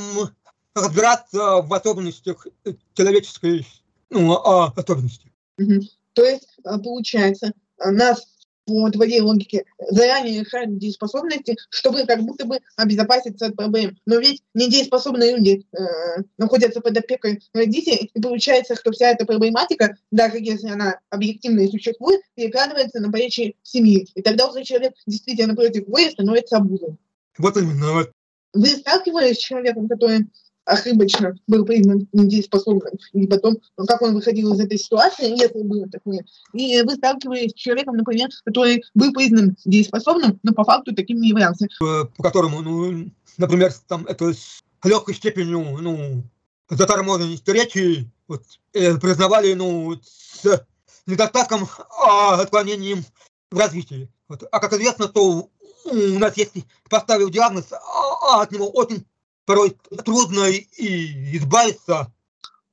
разбираться 0.74 1.62
в 1.62 1.72
особенностях 1.72 2.46
человеческой 2.94 3.66
ну, 4.10 4.34
особенности. 4.76 5.32
Угу. 5.58 5.80
То 6.14 6.24
есть, 6.24 6.58
а, 6.64 6.78
получается, 6.78 7.52
а, 7.78 7.90
нас 7.90 8.33
по 8.66 8.90
твоей 8.90 9.20
логике 9.20 9.64
заранее 9.90 10.40
решают 10.40 10.78
дееспособности, 10.78 11.56
чтобы 11.68 12.04
как 12.06 12.22
будто 12.22 12.46
бы 12.46 12.58
обезопаситься 12.76 13.46
от 13.46 13.56
проблем. 13.56 13.96
Но 14.06 14.18
ведь 14.18 14.42
недееспособные 14.54 15.36
люди 15.36 15.66
э, 15.72 16.22
находятся 16.38 16.80
под 16.80 16.96
опекой 16.96 17.40
родителей, 17.52 18.10
и 18.14 18.20
получается, 18.20 18.76
что 18.76 18.92
вся 18.92 19.10
эта 19.10 19.26
проблематика, 19.26 19.96
даже 20.10 20.38
если 20.38 20.68
она 20.68 20.98
объективно 21.10 21.60
и 21.60 21.70
существует, 21.70 22.20
перекладывается 22.34 23.00
на 23.00 23.10
плечи 23.10 23.56
семьи. 23.62 24.08
И 24.14 24.22
тогда 24.22 24.48
уже 24.48 24.64
человек 24.64 24.94
действительно 25.06 25.54
против 25.54 25.86
воли 25.86 26.10
становится 26.10 26.56
обузой. 26.56 26.96
Вот 27.38 27.56
именно. 27.56 28.06
Вы 28.52 28.68
сталкивались 28.68 29.36
с 29.36 29.40
человеком, 29.40 29.88
который 29.88 30.28
ошибочно 30.64 31.36
был 31.46 31.64
признан 31.64 32.08
недееспособным, 32.12 32.92
и 33.12 33.26
потом, 33.26 33.58
как 33.86 34.02
он 34.02 34.14
выходил 34.14 34.54
из 34.54 34.60
этой 34.60 34.78
ситуации, 34.78 35.30
если 35.30 35.62
было 35.62 35.88
такое, 35.88 36.24
и 36.52 36.82
вы 36.82 36.94
сталкиваетесь 36.94 37.52
с 37.52 37.60
человеком, 37.60 37.96
например, 37.96 38.28
который 38.44 38.84
был 38.94 39.12
признан 39.12 39.56
дееспособным, 39.64 40.40
но 40.42 40.52
по 40.52 40.64
факту 40.64 40.94
таким 40.94 41.20
не 41.20 41.28
являлся. 41.28 41.66
По 41.78 42.22
которому, 42.22 42.62
ну, 42.62 43.10
например, 43.36 43.72
там 43.88 44.06
это 44.06 44.32
с 44.32 44.62
легкой 44.82 45.14
степенью, 45.14 45.78
ну, 45.80 46.24
заторможенности 46.70 47.50
речи, 47.50 48.10
вот, 48.28 48.42
э, 48.72 48.96
признавали, 48.96 49.52
ну, 49.54 49.98
с 50.02 50.64
недостатком, 51.06 51.68
а 52.00 52.40
отклонением 52.40 53.04
в 53.50 53.58
развитии. 53.58 54.08
Вот. 54.28 54.44
А 54.50 54.58
как 54.58 54.72
известно, 54.72 55.08
то 55.08 55.50
у 55.84 56.18
нас, 56.18 56.36
если 56.36 56.64
поставил 56.88 57.28
диагноз, 57.28 57.72
а, 57.72 57.78
а 58.22 58.42
от 58.42 58.52
него 58.52 58.68
очень 58.70 59.04
порой 59.44 59.76
трудно 60.04 60.48
и 60.48 61.36
избавиться. 61.36 62.12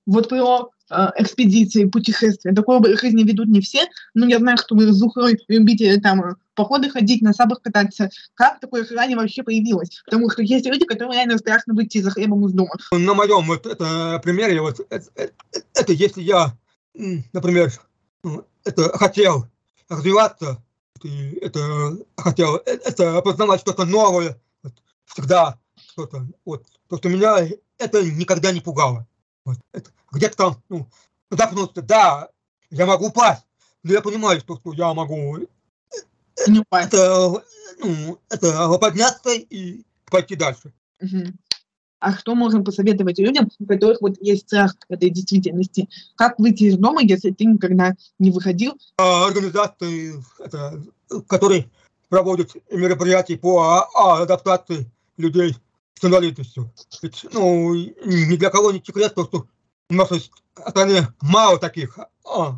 Вот 0.06 0.30
про 0.30 0.72
э, 0.90 1.08
экспедиции, 1.18 1.86
путешествия. 1.86 2.54
Такое 2.54 2.82
жизни 2.98 3.24
ведут 3.24 3.48
не 3.48 3.62
все, 3.62 3.86
но 4.14 4.26
я 4.28 4.40
знаю, 4.40 4.58
что 4.58 4.76
вы 4.76 4.92
с 4.92 4.96
Зухрой 4.96 5.38
любите 5.48 6.00
там 6.02 6.22
э, 6.24 6.36
походы 6.56 6.90
ходить, 6.90 7.22
на 7.22 7.34
сабах 7.34 7.62
кататься. 7.62 8.10
Как 8.34 8.60
такое 8.60 8.86
желание 8.86 9.16
вообще 9.16 9.44
появилось? 9.44 10.02
Потому 10.06 10.30
что 10.32 10.42
есть 10.42 10.66
люди, 10.66 10.86
которым 10.86 11.14
реально 11.14 11.38
страшно 11.38 11.74
выйти 11.74 12.02
за 12.02 12.12
хлебом 12.12 12.46
из 12.48 12.54
дома. 12.54 12.76
На 12.92 13.14
моем 13.14 13.46
вот 13.46 13.66
это 13.66 14.20
примере, 14.24 14.62
вот 14.62 14.80
это, 14.90 15.08
это, 15.16 15.34
это 15.76 15.94
если 15.94 16.22
я, 16.22 16.58
например, 17.32 17.72
ну, 18.24 18.44
это 18.66 18.98
хотел 18.98 19.46
развиваться, 19.88 20.64
это 21.42 21.98
хотел 22.18 22.56
это 22.56 23.22
познавать 23.22 23.62
что-то 23.62 23.86
новое, 23.86 24.40
всегда 25.06 25.61
что-то. 25.92 26.28
Вот. 26.46 26.66
То, 26.88 26.98
что 26.98 27.10
меня 27.10 27.48
это 27.78 28.04
никогда 28.04 28.52
не 28.52 28.62
пугало. 28.62 29.08
Вот. 29.46 29.58
где-то 30.12 30.38
там, 30.38 30.64
ну, 30.70 30.88
запнуться, 31.30 31.82
да, 31.82 32.30
я 32.70 32.86
могу 32.86 33.08
упасть, 33.08 33.44
но 33.84 33.94
я 33.94 34.02
понимаю, 34.02 34.40
что, 34.40 34.58
что 34.58 34.74
я 34.74 34.94
могу 34.94 35.40
не 36.48 36.60
упасть. 36.60 36.88
Это, 36.88 37.44
ну, 37.80 38.20
это 38.30 38.78
подняться 38.78 39.32
и 39.32 39.84
пойти 40.10 40.36
дальше. 40.36 40.74
Угу. 41.02 41.34
А 42.00 42.14
что 42.14 42.34
можно 42.34 42.64
посоветовать 42.64 43.20
людям, 43.20 43.50
у 43.60 43.66
которых 43.66 44.02
вот 44.02 44.18
есть 44.20 44.48
страх 44.48 44.76
этой 44.90 45.12
действительности? 45.12 45.88
Как 46.16 46.40
выйти 46.40 46.64
из 46.64 46.78
дома, 46.78 47.02
если 47.04 47.30
ты 47.30 47.46
никогда 47.46 47.96
не 48.18 48.32
выходил? 48.32 48.74
А, 48.98 49.28
организации, 49.28 50.16
это, 50.40 50.84
которые 51.28 51.70
проводят 52.10 52.56
мероприятия 52.72 53.38
по 53.38 53.88
а, 53.94 54.22
адаптации 54.24 54.90
людей 55.18 55.56
с 56.00 56.06
инвалидностью. 56.06 56.72
Ведь, 57.02 57.26
ну, 57.32 57.74
ни 57.74 58.36
для 58.36 58.50
кого 58.50 58.72
не 58.72 58.82
секрет, 58.84 59.16
то, 59.16 59.26
что 59.26 59.48
в 59.90 59.94
нашей 59.94 60.32
стране 60.68 61.08
мало 61.22 61.60
таких 61.60 61.98
а, 62.00 62.08
а, 62.26 62.58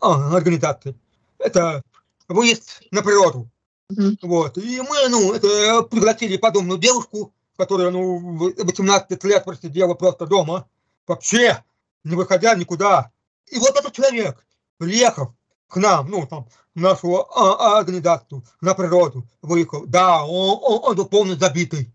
а, 0.00 0.36
организаций. 0.36 0.96
Это 1.38 1.82
выезд 2.28 2.82
на 2.90 3.02
природу. 3.02 3.50
Mm-hmm. 3.92 4.18
Вот. 4.22 4.58
И 4.58 4.80
мы, 4.80 5.08
ну, 5.08 5.32
это, 5.32 5.82
пригласили 5.82 6.36
подобную 6.36 6.78
девушку, 6.78 7.34
которая, 7.56 7.90
ну, 7.90 8.52
18 8.56 9.24
лет 9.24 9.44
просидела 9.44 9.94
просто 9.94 10.26
дома, 10.26 10.68
вообще 11.06 11.62
не 12.04 12.16
выходя 12.16 12.54
никуда. 12.54 13.10
И 13.50 13.58
вот 13.58 13.76
этот 13.76 13.92
человек, 13.92 14.44
приехав 14.78 15.30
к 15.68 15.76
нам, 15.76 16.10
ну, 16.10 16.26
там, 16.26 16.48
в 16.74 16.80
нашу 16.80 17.16
а, 17.16 17.78
организацию, 17.78 18.44
на 18.60 18.74
природу, 18.74 19.26
выехал, 19.42 19.84
да, 19.86 20.24
он, 20.24 20.58
он, 20.62 20.80
он 20.90 20.96
был 20.96 21.06
полностью 21.06 21.40
забитый 21.40 21.92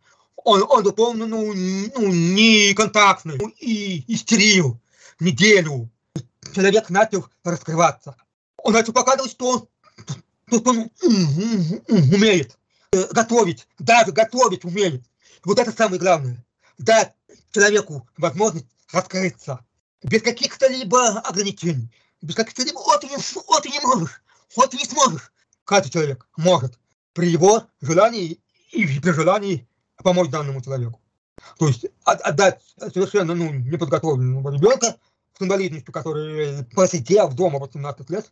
он, 0.47 0.63
он 0.69 0.93
помню, 0.93 1.27
ну, 1.27 1.53
ну, 1.53 2.07
не 2.07 2.73
контактный, 2.73 3.37
ну, 3.37 3.49
и 3.59 4.05
истерил 4.07 4.79
неделю. 5.19 5.89
Человек 6.55 6.89
начал 6.89 7.27
раскрываться. 7.43 8.15
Он 8.57 8.71
начал 8.71 8.93
показывать, 8.93 9.31
что 9.31 9.49
он, 9.49 9.67
что 10.47 10.69
он 10.69 10.89
умеет 11.89 12.57
э, 12.93 13.07
готовить, 13.11 13.67
даже 13.77 14.13
готовить 14.13 14.63
умеет. 14.63 15.03
Вот 15.43 15.59
это 15.59 15.73
самое 15.73 15.99
главное. 15.99 16.45
Дать 16.77 17.13
человеку 17.51 18.07
возможность 18.15 18.67
раскрыться. 18.93 19.59
Без 20.01 20.21
каких-то 20.21 20.67
либо 20.67 21.19
ограничений. 21.19 21.91
Без 22.21 22.35
каких-то 22.35 22.63
либо 22.63 22.77
вот 22.77 23.01
ты, 23.01 23.09
вот 23.09 23.63
ты 23.63 23.69
не 23.69 23.81
можешь, 23.81 24.21
вот 24.55 24.71
ты 24.71 24.77
не 24.77 24.85
сможешь. 24.85 25.33
Каждый 25.65 25.89
человек 25.89 26.25
может 26.37 26.79
при 27.11 27.29
его 27.29 27.65
желании 27.81 28.39
и 28.71 28.85
при 28.99 29.11
желании 29.11 29.66
помочь 30.03 30.29
данному 30.29 30.61
человеку. 30.61 31.01
То 31.59 31.67
есть 31.67 31.85
отдать 32.03 32.61
совершенно 32.77 33.35
ну, 33.35 33.51
неподготовленного 33.51 34.53
ребенка 34.53 34.97
с 35.37 35.41
инвалидностью, 35.41 35.93
который 35.93 36.65
просидел 36.65 37.31
дома 37.31 37.59
18 37.59 38.09
лет, 38.09 38.31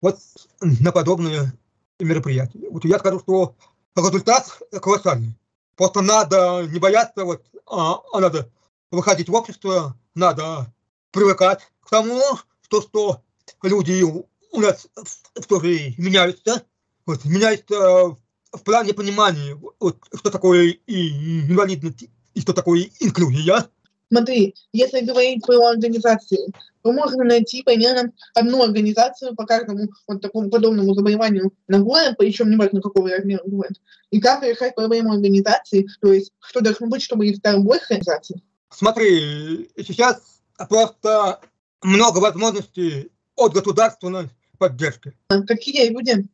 вот 0.00 0.18
на 0.60 0.92
подобные 0.92 1.52
мероприятия. 1.98 2.68
Вот 2.70 2.84
я 2.84 2.98
скажу, 2.98 3.20
что 3.20 3.56
результат 3.96 4.46
колоссальный. 4.80 5.36
Просто 5.76 6.02
надо 6.02 6.66
не 6.70 6.78
бояться, 6.78 7.24
вот, 7.24 7.42
а, 7.66 8.00
а 8.12 8.20
надо 8.20 8.50
выходить 8.90 9.28
в 9.28 9.34
общество, 9.34 9.96
надо 10.14 10.72
привыкать 11.10 11.60
к 11.80 11.88
тому, 11.88 12.20
что, 12.62 12.82
что 12.82 13.22
люди 13.62 14.02
у 14.02 14.60
нас 14.60 14.86
все 15.34 15.60
же 15.60 15.94
меняются, 15.96 16.64
вот, 17.06 17.24
меняются 17.24 18.16
в 18.52 18.62
плане 18.62 18.94
понимания, 18.94 19.58
вот, 19.78 19.98
что 20.14 20.30
такое 20.30 20.76
инвалидность, 20.86 22.06
и 22.34 22.40
что 22.40 22.52
такое 22.52 22.88
инклюзия. 23.00 23.68
Смотри, 24.12 24.54
если 24.72 25.02
говорить 25.02 25.44
про 25.46 25.68
организации, 25.68 26.52
то 26.82 26.92
можно 26.92 27.22
найти 27.22 27.62
примерно 27.62 28.12
одну 28.34 28.62
организацию 28.62 29.36
по 29.36 29.46
каждому 29.46 29.88
вот 30.08 30.20
такому 30.20 30.50
подобному 30.50 30.94
заболеванию 30.94 31.52
на 31.68 31.78
город, 31.78 32.16
причем 32.18 32.50
неважно 32.50 32.80
какого 32.80 33.08
размера 33.08 33.42
город. 33.44 33.72
И 34.10 34.20
как 34.20 34.42
решать 34.42 34.74
проблему 34.74 35.12
организации, 35.12 35.86
то 36.00 36.12
есть 36.12 36.32
что 36.40 36.60
должно 36.60 36.88
быть, 36.88 37.02
чтобы 37.02 37.28
их 37.28 37.36
стало 37.36 37.60
больше 37.60 37.84
организаций. 37.90 38.42
Смотри, 38.70 39.70
сейчас 39.76 40.40
просто 40.68 41.40
много 41.82 42.18
возможностей 42.18 43.10
от 43.36 43.52
государственной 43.52 44.28
поддержки. 44.58 45.12
А 45.28 45.42
какие 45.42 45.88
люди 45.90 46.26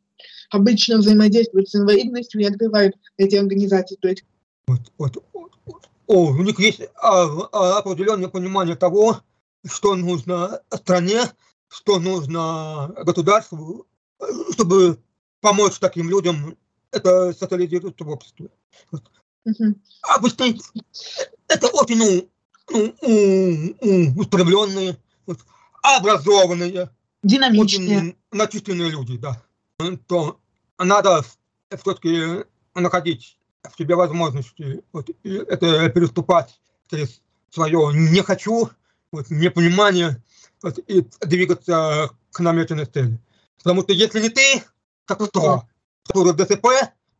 обычно 0.51 0.99
взаимодействуют 0.99 1.69
с 1.69 1.75
инвалидностью 1.75 2.41
и 2.41 2.45
открывают 2.45 2.95
эти 3.17 3.37
организации? 3.37 3.97
То 3.97 4.09
есть 4.09 4.25
вот, 4.67 4.81
вот, 4.99 5.23
вот. 5.33 5.89
О, 6.07 6.31
у 6.31 6.43
них 6.43 6.59
есть 6.59 6.83
а, 6.97 7.25
а, 7.53 7.79
определенное 7.79 8.29
понимание 8.29 8.77
того, 8.77 9.21
что 9.65 9.95
нужно 9.97 10.61
стране, 10.73 11.23
что 11.69 11.99
нужно 11.99 12.93
государству, 13.05 13.87
чтобы 14.53 14.99
помочь 15.41 15.79
таким 15.79 16.09
людям 16.09 16.57
это 16.91 17.33
социализируется 17.33 18.05
в 18.05 18.09
обществе. 18.09 18.51
Вот. 18.91 19.03
Угу. 19.45 19.75
Обычно 20.03 20.45
это 21.49 21.69
очень 21.69 22.29
ну, 22.69 22.95
ну, 23.03 24.21
устремленные, 24.21 24.97
вот, 25.27 25.39
образованные, 25.83 26.91
динамичные, 27.23 27.99
очень 27.99 28.17
начисленные 28.33 28.91
люди, 28.91 29.19
да. 29.19 29.41
То 30.07 30.41
надо 30.79 31.23
все-таки 31.71 32.45
находить 32.75 33.39
в 33.63 33.77
себе 33.77 33.95
возможности 33.95 34.83
вот, 34.93 35.11
это 35.23 35.89
переступать 35.91 36.59
через 36.91 37.21
свое 37.51 37.91
«не 37.93 38.23
хочу», 38.23 38.71
вот, 39.13 39.31
непонимание 39.31 40.23
вот, 40.63 40.79
и 40.79 41.07
двигаться 41.21 42.11
к 42.33 42.41
намеченной 42.41 42.87
цели. 42.87 43.19
Потому 43.59 43.83
что 43.83 43.93
если 43.93 44.21
не 44.21 44.29
ты, 44.29 44.63
так 45.07 45.19
кто? 45.19 45.65
Которые 46.07 46.35
ДЦП, 46.35 46.67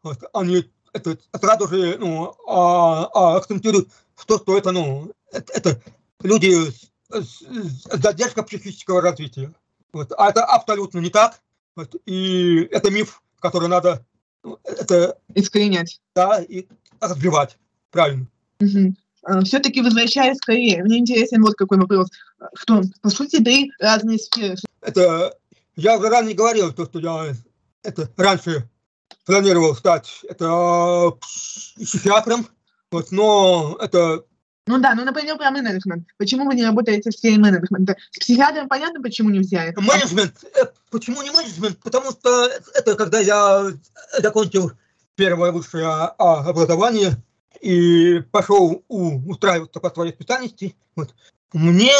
вот, 0.03 0.19
они 0.33 0.71
это 0.93 1.19
сразу 1.39 1.69
же 1.69 1.99
ну, 1.99 2.35
а, 2.49 3.11
а, 3.13 3.37
акцентируют 3.37 3.91
в 4.15 4.25
то, 4.25 4.39
что 4.39 4.57
это, 4.57 4.73
ну, 4.73 5.13
это, 5.31 5.53
это 5.53 5.83
люди 6.23 6.71
с, 6.71 6.91
с, 7.11 7.43
с 7.43 8.03
задержкой 8.03 8.45
психического 8.45 9.03
развития. 9.03 9.53
Вот. 9.93 10.13
А 10.17 10.31
это 10.31 10.45
абсолютно 10.45 11.01
не 11.01 11.11
так. 11.11 11.41
Вот. 11.77 11.95
И 12.07 12.67
это 12.73 12.91
миф, 12.91 13.23
который 13.39 13.69
надо 13.69 14.05
ну, 14.43 14.59
это, 14.65 15.19
искоренять. 15.35 16.01
Да, 16.15 16.43
и 16.43 16.67
разбивать. 17.01 17.59
Правильно. 17.91 18.27
Угу. 18.61 18.95
А, 19.25 19.41
Все-таки 19.43 19.83
возвращаясь 19.83 20.39
к 20.41 20.47
Корее, 20.47 20.83
мне 20.83 20.99
интересен 20.99 21.43
вот 21.43 21.55
какой 21.55 21.79
вопрос. 21.79 22.09
Что, 22.55 22.83
по 23.03 23.11
сути, 23.11 23.43
три 23.43 23.71
разные 23.79 24.19
сферы. 24.19 24.57
Это, 24.81 25.37
я 25.77 25.99
уже 25.99 26.09
ранее 26.09 26.35
говорил, 26.35 26.73
то, 26.73 26.87
что 26.87 26.99
я 26.99 27.35
это 27.83 28.11
раньше 28.17 28.69
планировал 29.25 29.75
стать 29.75 30.21
это 30.29 31.13
психиатром, 31.21 32.47
вот, 32.91 33.11
но 33.11 33.77
это 33.81 34.25
ну 34.67 34.79
да, 34.79 34.95
ну, 34.95 35.05
например, 35.05 35.37
про 35.37 35.51
менеджмент. 35.51 36.09
Почему 36.19 36.45
вы 36.45 36.57
не 36.57 36.65
работаете 36.65 37.11
в 37.11 37.17
сфере 37.17 37.39
менеджмента? 37.39 37.97
С 38.11 38.19
психиатром 38.19 38.69
понятно, 38.69 39.01
почему 39.01 39.31
нельзя. 39.31 39.73
Менеджмент. 39.77 40.45
Э, 40.55 40.65
почему 40.91 41.23
не 41.23 41.31
менеджмент? 41.31 41.79
Потому 41.79 42.11
что 42.11 42.51
это 42.75 42.97
когда 42.97 43.21
я 43.21 43.71
закончил 44.19 44.73
первое 45.15 45.53
высшее 45.53 45.87
а, 45.87 46.49
образование 46.49 47.13
и 47.61 48.21
пошел 48.33 48.85
у, 48.89 49.31
устраиваться 49.31 49.79
по 49.79 49.91
своей 49.91 50.13
специальности, 50.13 50.77
вот, 50.97 51.15
мне 51.53 51.93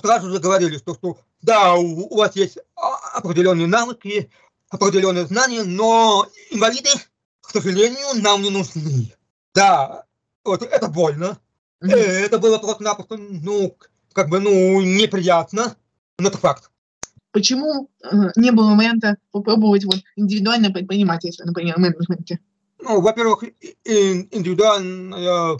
сразу 0.00 0.30
же 0.30 0.38
говорили, 0.38 0.78
что, 0.78 0.94
что 0.94 1.18
да, 1.42 1.74
у, 1.74 2.06
у 2.12 2.16
вас 2.16 2.34
есть 2.34 2.58
определенные 3.14 3.66
навыки, 3.66 4.30
определенные 4.70 5.26
знания, 5.26 5.64
но 5.64 6.26
инвалиды, 6.50 6.90
к 7.42 7.50
сожалению, 7.50 8.22
нам 8.22 8.42
не 8.42 8.50
нужны. 8.50 9.14
Да, 9.54 10.04
вот 10.44 10.62
это 10.62 10.88
больно. 10.88 11.38
Это 11.94 12.38
было 12.38 12.58
просто-напросто, 12.58 13.16
ну, 13.16 13.76
как 14.12 14.28
бы, 14.28 14.40
ну, 14.40 14.80
неприятно, 14.80 15.76
но 16.18 16.28
это 16.28 16.38
факт. 16.38 16.70
Почему 17.32 17.90
э, 18.02 18.08
не 18.36 18.50
было 18.50 18.74
варианта 18.74 19.16
попробовать 19.30 19.84
вот 19.84 19.98
индивидуальное 20.16 20.70
предпринимательство, 20.70 21.44
например, 21.44 21.74
в 21.76 21.78
менеджменте? 21.78 22.40
Ну, 22.80 23.00
во-первых, 23.00 23.44
индивидуальное 23.84 25.58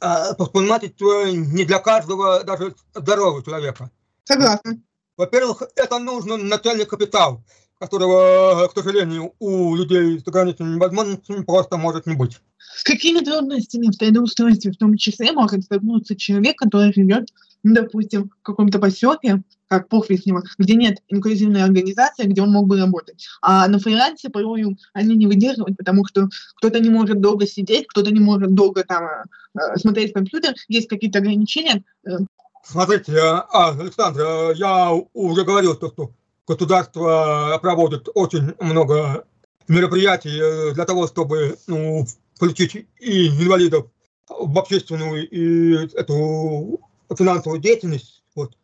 а, 0.00 0.34
предпринимательство 0.34 1.30
не 1.30 1.64
для 1.64 1.80
каждого, 1.80 2.44
даже 2.44 2.74
здорового 2.94 3.42
человека. 3.44 3.90
Согласна. 4.24 4.80
Во-первых, 5.16 5.62
это 5.74 5.98
нужно 5.98 6.36
начальный 6.36 6.86
капитал, 6.86 7.42
которого, 7.78 8.68
к 8.68 8.74
сожалению, 8.74 9.32
у 9.38 9.74
людей 9.76 10.18
с 10.18 10.26
ограниченными 10.26 10.78
возможностями 10.78 11.44
просто 11.44 11.76
может 11.76 12.06
не 12.06 12.14
быть. 12.14 12.38
С 12.58 12.82
какими 12.82 13.20
трудностями 13.20 13.86
в 13.86 13.96
трудоустройстве 13.96 14.72
в 14.72 14.76
том 14.76 14.96
числе 14.96 15.32
может 15.32 15.64
столкнуться 15.64 16.16
человек, 16.16 16.58
который 16.58 16.92
живет, 16.92 17.28
ну, 17.62 17.74
допустим, 17.74 18.30
в 18.40 18.42
каком-то 18.42 18.78
поселке, 18.78 19.42
как 19.68 19.88
Похвестнево, 19.88 20.42
где 20.58 20.74
нет 20.74 20.98
инклюзивной 21.08 21.62
организации, 21.62 22.24
где 22.24 22.42
он 22.42 22.50
мог 22.50 22.66
бы 22.66 22.78
работать. 22.78 23.26
А 23.42 23.68
на 23.68 23.78
фрилансе 23.78 24.30
порой 24.30 24.76
они 24.92 25.16
не 25.16 25.26
выдерживают, 25.26 25.76
потому 25.76 26.06
что 26.06 26.28
кто-то 26.56 26.80
не 26.80 26.88
может 26.88 27.20
долго 27.20 27.46
сидеть, 27.46 27.86
кто-то 27.88 28.10
не 28.10 28.20
может 28.20 28.54
долго 28.54 28.82
там 28.84 29.04
э, 29.04 29.76
смотреть 29.76 30.12
в 30.12 30.14
компьютер, 30.14 30.54
есть 30.68 30.88
какие-то 30.88 31.18
ограничения. 31.18 31.84
Э. 32.06 32.18
Смотрите, 32.64 33.18
а, 33.20 33.70
Александр, 33.78 34.52
я 34.56 34.92
уже 35.12 35.44
говорил, 35.44 35.74
что 35.74 36.12
государство 36.48 37.58
проводит 37.60 38.08
очень 38.14 38.54
много 38.58 39.26
мероприятий 39.68 40.40
э, 40.40 40.72
для 40.72 40.86
того, 40.86 41.06
чтобы 41.06 41.58
ну, 41.66 42.06
включить 42.34 42.88
и 42.98 43.28
инвалидов 43.28 43.86
в 44.28 44.58
общественную 44.58 45.28
и 45.28 45.86
эту 45.94 46.80
финансовую 47.16 47.60
деятельность. 47.60 48.22
Вот. 48.34 48.56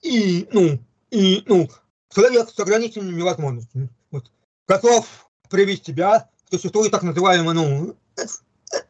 И, 0.00 0.48
ну, 0.52 0.78
и, 1.10 1.42
ну, 1.46 1.68
человек 2.14 2.48
с 2.48 2.58
ограниченными 2.58 3.20
возможностями. 3.20 3.90
Вот. 4.10 4.30
Готов 4.66 5.06
привести 5.50 5.92
себя, 5.92 6.30
существует 6.50 6.90
так 6.90 7.02
называемая, 7.02 7.54
ну, 7.54 7.96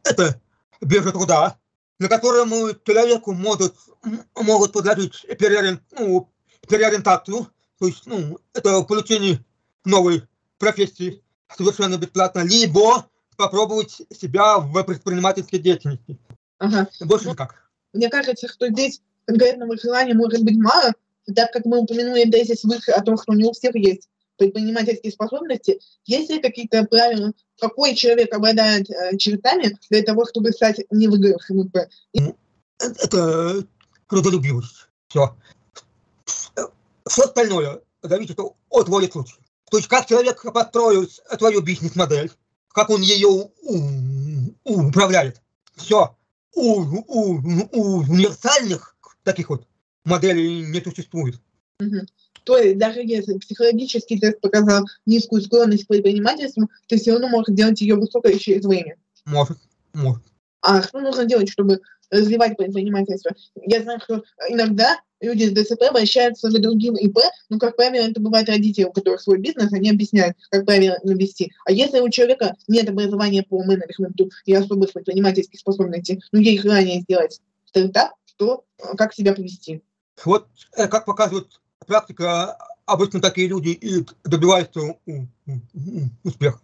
это 0.04 0.40
биржа 0.80 1.10
труда, 1.10 1.58
на 1.98 2.08
котором 2.08 2.50
человеку 2.84 3.32
могут, 3.32 3.74
могут 4.36 4.72
предложить 4.72 5.24
переорient, 5.28 5.80
ну, 5.98 6.28
переориентацию, 6.68 7.48
то 7.82 7.88
есть, 7.88 8.06
ну, 8.06 8.38
это 8.54 8.80
получение 8.82 9.44
новой 9.84 10.22
профессии 10.56 11.20
совершенно 11.52 11.98
бесплатно, 11.98 12.44
либо 12.44 13.08
попробовать 13.36 14.02
себя 14.16 14.58
в 14.58 14.84
предпринимательской 14.84 15.58
деятельности. 15.58 16.16
Ага. 16.58 16.88
Больше 17.00 17.30
никак. 17.30 17.56
Мне 17.92 18.08
кажется, 18.08 18.46
что 18.46 18.68
здесь 18.68 19.02
конкретного 19.24 19.76
желания 19.76 20.14
может 20.14 20.44
быть 20.44 20.56
мало, 20.58 20.92
так 21.34 21.52
как 21.52 21.64
мы 21.64 21.80
упомянули 21.80 22.30
тезис 22.30 22.62
выше 22.62 22.92
о 22.92 23.02
том, 23.02 23.16
что 23.20 23.32
не 23.32 23.42
у 23.42 23.52
всех 23.52 23.74
есть 23.74 24.08
предпринимательские 24.36 25.10
способности, 25.10 25.80
есть 26.04 26.30
ли 26.30 26.40
какие-то 26.40 26.84
правила, 26.84 27.32
какой 27.58 27.96
человек 27.96 28.32
обладает 28.32 28.88
э, 28.90 29.16
чертами 29.16 29.76
для 29.90 30.04
того, 30.04 30.24
чтобы 30.24 30.52
стать 30.52 30.86
невыигравшим 30.92 31.62
ИП? 31.62 31.78
Ну, 32.14 32.36
это 32.78 33.66
трудолюбивость. 34.08 34.86
Все. 35.08 35.34
Все 37.06 37.22
остальное 37.22 37.80
зависит 38.02 38.38
от 38.38 38.88
воли 38.88 39.08
случая. 39.10 39.40
То 39.70 39.78
есть 39.78 39.88
как 39.88 40.06
человек 40.06 40.42
построил 40.52 41.08
свою 41.38 41.62
бизнес-модель, 41.62 42.30
как 42.68 42.90
он 42.90 43.00
ее 43.00 43.50
управляет. 44.64 45.40
Все. 45.76 46.16
У, 46.54 46.80
у, 46.80 47.40
у 47.72 47.96
универсальных 48.00 48.96
таких 49.22 49.48
вот 49.48 49.66
моделей 50.04 50.62
не 50.66 50.80
существует. 50.80 51.40
Угу. 51.80 52.06
То 52.44 52.58
есть 52.58 52.78
даже 52.78 53.00
если 53.00 53.38
психологический 53.38 54.18
тест 54.18 54.40
показал 54.40 54.84
низкую 55.06 55.42
склонность 55.42 55.84
к 55.84 55.88
предпринимательству, 55.88 56.68
ты 56.88 56.98
все 56.98 57.12
равно 57.12 57.28
можешь 57.28 57.54
делать 57.54 57.80
ее 57.80 57.94
высокой 57.94 58.38
через 58.38 58.64
время. 58.64 58.96
Может, 59.24 59.58
может. 59.92 60.22
А 60.60 60.82
что 60.82 61.00
нужно 61.00 61.24
делать, 61.24 61.50
чтобы 61.50 61.80
развивать 62.10 62.56
предпринимательство? 62.56 63.34
Я 63.54 63.82
знаю, 63.82 64.00
что 64.00 64.22
иногда 64.48 65.00
люди 65.22 65.44
с 65.44 65.52
ДЦП 65.52 65.82
обращаются 65.90 66.50
за 66.50 66.58
другим 66.58 66.96
ИП, 66.96 67.18
но, 67.48 67.58
как 67.58 67.76
правило, 67.76 68.04
это 68.04 68.20
бывает 68.20 68.48
родители, 68.48 68.84
у 68.84 68.92
которых 68.92 69.20
свой 69.20 69.38
бизнес, 69.38 69.72
они 69.72 69.90
объясняют, 69.90 70.36
как 70.50 70.66
правильно 70.66 70.98
вести. 71.04 71.52
А 71.64 71.72
если 71.72 72.00
у 72.00 72.10
человека 72.10 72.56
нет 72.68 72.88
образования 72.88 73.42
по 73.42 73.62
менеджменту 73.62 74.30
и 74.44 74.52
особых 74.52 74.92
предпринимательских 74.92 75.60
способностей, 75.60 76.22
но 76.32 76.40
ей 76.40 76.60
ранее 76.60 77.00
сделать 77.00 77.40
стартап, 77.66 78.12
то 78.36 78.64
э, 78.78 78.96
как 78.96 79.14
себя 79.14 79.34
повести? 79.34 79.82
Вот, 80.24 80.48
э, 80.76 80.88
как 80.88 81.04
показывает 81.04 81.60
практика, 81.86 82.58
обычно 82.86 83.20
такие 83.20 83.48
люди 83.48 83.70
и 83.70 84.04
добиваются 84.24 84.80
успеха. 86.24 86.60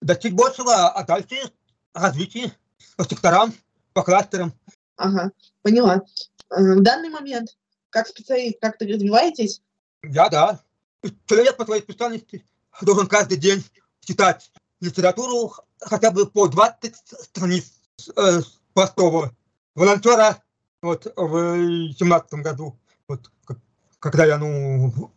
Достичь 0.00 0.32
большего, 0.32 0.88
а 0.88 1.04
дальше 1.04 1.36
развитие 1.92 2.52
по 2.96 3.04
секторам, 3.04 3.52
по 3.92 4.02
кластерам. 4.02 4.52
Ага, 4.96 5.32
поняла. 5.62 6.02
Э, 6.50 6.74
В 6.74 6.82
данный 6.82 7.08
момент, 7.08 7.56
как 7.94 8.08
специалист, 8.08 8.58
как 8.60 8.76
ты 8.76 8.92
развиваетесь? 8.92 9.62
Я, 10.02 10.28
да. 10.28 10.60
Человек 11.26 11.56
по 11.56 11.64
своей 11.64 11.80
специальности 11.80 12.44
должен 12.82 13.06
каждый 13.06 13.38
день 13.38 13.64
читать 14.00 14.50
литературу 14.80 15.54
хотя 15.80 16.10
бы 16.10 16.26
по 16.26 16.48
20 16.48 16.96
страниц 16.96 17.72
э, 18.16 18.40
простого 18.74 19.32
волонтера 19.76 20.42
вот, 20.82 21.06
в 21.16 21.92
семнадцатом 21.92 22.42
году, 22.42 22.76
вот, 23.06 23.30
когда 24.00 24.26
я, 24.26 24.38
ну, 24.38 25.12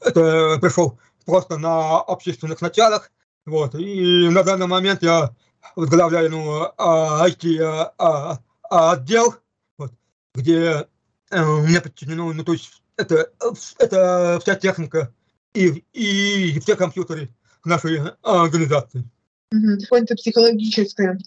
это 0.00 0.58
пришел 0.60 0.98
просто 1.26 1.58
на 1.58 2.00
общественных 2.00 2.62
началах, 2.62 3.12
вот, 3.44 3.74
и 3.74 4.30
на 4.30 4.42
данный 4.42 4.66
момент 4.66 5.02
я 5.02 5.34
возглавляю, 5.76 6.30
ну, 6.30 6.72
а, 6.78 7.28
IT 7.28 7.60
а, 7.60 7.92
а, 7.98 8.38
а, 8.70 8.96
вот, 9.76 9.92
где 10.34 10.88
э, 11.34 11.44
у 11.44 11.66
меня 11.66 11.80
подчинено, 11.80 12.32
ну, 12.32 12.44
то 12.44 12.52
есть 12.52 12.82
это, 12.96 13.30
э, 13.40 13.50
это 13.78 14.38
вся 14.42 14.54
техника 14.54 15.12
и, 15.54 15.84
и 15.92 16.58
все 16.60 16.76
компьютеры 16.76 17.28
нашей 17.64 18.00
организации. 18.22 19.04
Мгм. 19.52 19.78
Какое-то 19.80 20.14
психологическое 20.16 21.18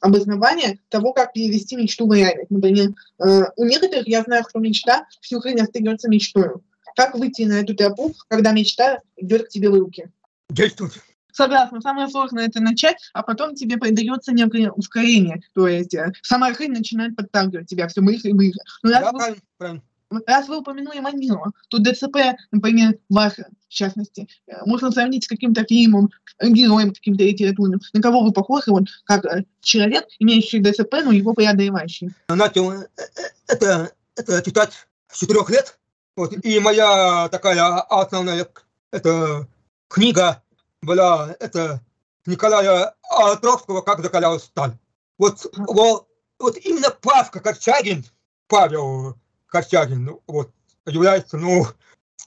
обоснование 0.00 0.78
того, 0.88 1.12
как 1.12 1.32
перевести 1.32 1.76
мечту 1.76 2.06
в 2.06 2.12
реальность. 2.12 2.50
Например, 2.50 2.90
э, 3.18 3.42
у 3.56 3.64
некоторых, 3.64 4.06
я 4.06 4.22
знаю, 4.22 4.44
что 4.48 4.58
мечта 4.60 5.06
всю 5.20 5.42
жизнь 5.42 5.60
остается 5.60 6.08
мечтой. 6.08 6.50
Как 6.94 7.14
выйти 7.14 7.42
на 7.42 7.60
эту 7.60 7.74
тропу, 7.74 8.14
когда 8.28 8.52
мечта 8.52 9.00
идет 9.16 9.46
к 9.46 9.48
тебе 9.48 9.70
в 9.70 9.74
руки? 9.74 10.08
Действует. 10.50 10.92
Согласна, 11.32 11.80
самое 11.80 12.08
сложное 12.08 12.46
это 12.46 12.60
начать, 12.60 12.96
а 13.14 13.22
потом 13.22 13.54
тебе 13.54 13.76
придается 13.78 14.32
некое 14.32 14.70
ускорение. 14.70 15.40
То 15.54 15.66
есть 15.66 15.94
э, 15.94 16.12
сама 16.22 16.52
жизнь 16.54 16.72
начинает 16.72 17.16
подталкивать 17.16 17.68
тебя 17.68 17.88
все 17.88 18.00
выше 18.02 18.28
и 18.28 18.32
выше. 18.32 18.58
Но 18.82 18.90
раз, 18.90 19.00
Да, 19.02 19.10
вы, 19.12 19.18
правильно, 19.18 19.42
правильно. 19.58 19.82
раз 20.26 20.48
вы 20.48 20.58
упомянули 20.58 21.00
Манилова, 21.00 21.52
то 21.68 21.78
ДЦП, 21.78 22.16
например, 22.50 22.98
ваше, 23.08 23.46
в 23.68 23.72
частности, 23.72 24.28
э, 24.46 24.52
можно 24.66 24.90
сравнить 24.90 25.24
с 25.24 25.28
каким-то 25.28 25.64
фильмом, 25.64 26.10
э, 26.38 26.48
героем 26.50 26.90
каким-то 26.92 27.24
литературным. 27.24 27.80
На 27.94 28.02
кого 28.02 28.22
вы 28.22 28.32
похожи, 28.32 28.70
вот, 28.70 28.84
как 29.04 29.24
человек, 29.62 30.04
имеющий 30.18 30.60
ДЦП, 30.60 30.96
но 31.04 31.12
его 31.12 31.32
преодолевающий? 31.32 32.10
Начал 32.28 32.72
э, 32.72 32.86
э, 32.98 33.02
это, 33.48 33.90
это 34.16 34.42
читать 34.42 34.72
с 35.10 35.18
четырех 35.20 35.48
лет. 35.50 35.78
Вот, 36.14 36.34
и 36.44 36.58
моя 36.60 37.28
такая 37.30 37.80
основная 37.88 38.44
к- 38.44 38.66
это 38.92 39.48
книга 39.88 40.41
была 40.82 41.34
это 41.40 41.80
Николая 42.26 42.94
Островского 43.08 43.80
«Как 43.80 44.00
закалялась 44.02 44.44
сталь». 44.44 44.76
Вот, 45.18 45.46
вот, 45.56 46.08
вот 46.38 46.56
именно 46.58 46.90
Павка 46.90 47.40
Корчагин, 47.40 48.04
Павел 48.48 49.16
Корчагин, 49.46 50.18
вот, 50.26 50.50
является, 50.86 51.38
ну, 51.38 51.66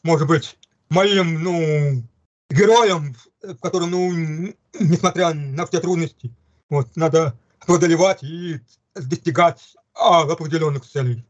может 0.04 0.28
быть, 0.28 0.58
моим, 0.89 1.44
ну, 1.44 2.04
героем, 2.50 3.15
в 3.41 3.58
котором, 3.58 3.91
ну, 3.91 4.54
несмотря 4.80 5.34
на 5.34 5.65
все 5.65 5.80
трудности, 5.80 6.34
вот, 6.70 6.96
надо 6.96 7.38
преодолевать 7.65 8.24
и 8.24 8.60
достигать 8.94 9.76
а, 9.94 10.22
определенных 10.22 10.86
целей. 10.86 11.26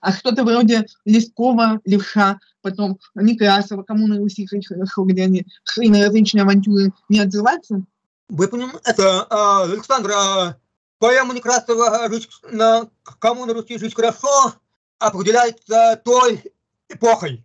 А 0.00 0.12
что-то 0.12 0.44
вроде 0.44 0.86
Лескова, 1.04 1.80
Левша, 1.84 2.38
потом 2.62 2.98
Некрасова, 3.14 3.82
коммуна 3.82 4.18
Руси, 4.18 4.46
хорошо, 4.46 5.04
где 5.04 5.24
они 5.24 5.46
на 5.76 6.04
различные 6.04 6.42
авантюры, 6.42 6.92
не 7.08 7.20
отзываться? 7.20 7.82
Вы 8.28 8.48
понимаете, 8.48 8.80
это 8.84 9.26
а, 9.30 9.64
Александра 9.64 10.56
поэма 10.98 11.34
Некрасова 11.34 12.08
«Жить 12.08 12.28
на 12.52 12.88
кому 13.18 13.46
на 13.46 13.54
Руси 13.54 13.78
жить 13.78 13.94
хорошо» 13.94 14.54
определяется 14.98 16.00
той 16.04 16.42
эпохой. 16.88 17.44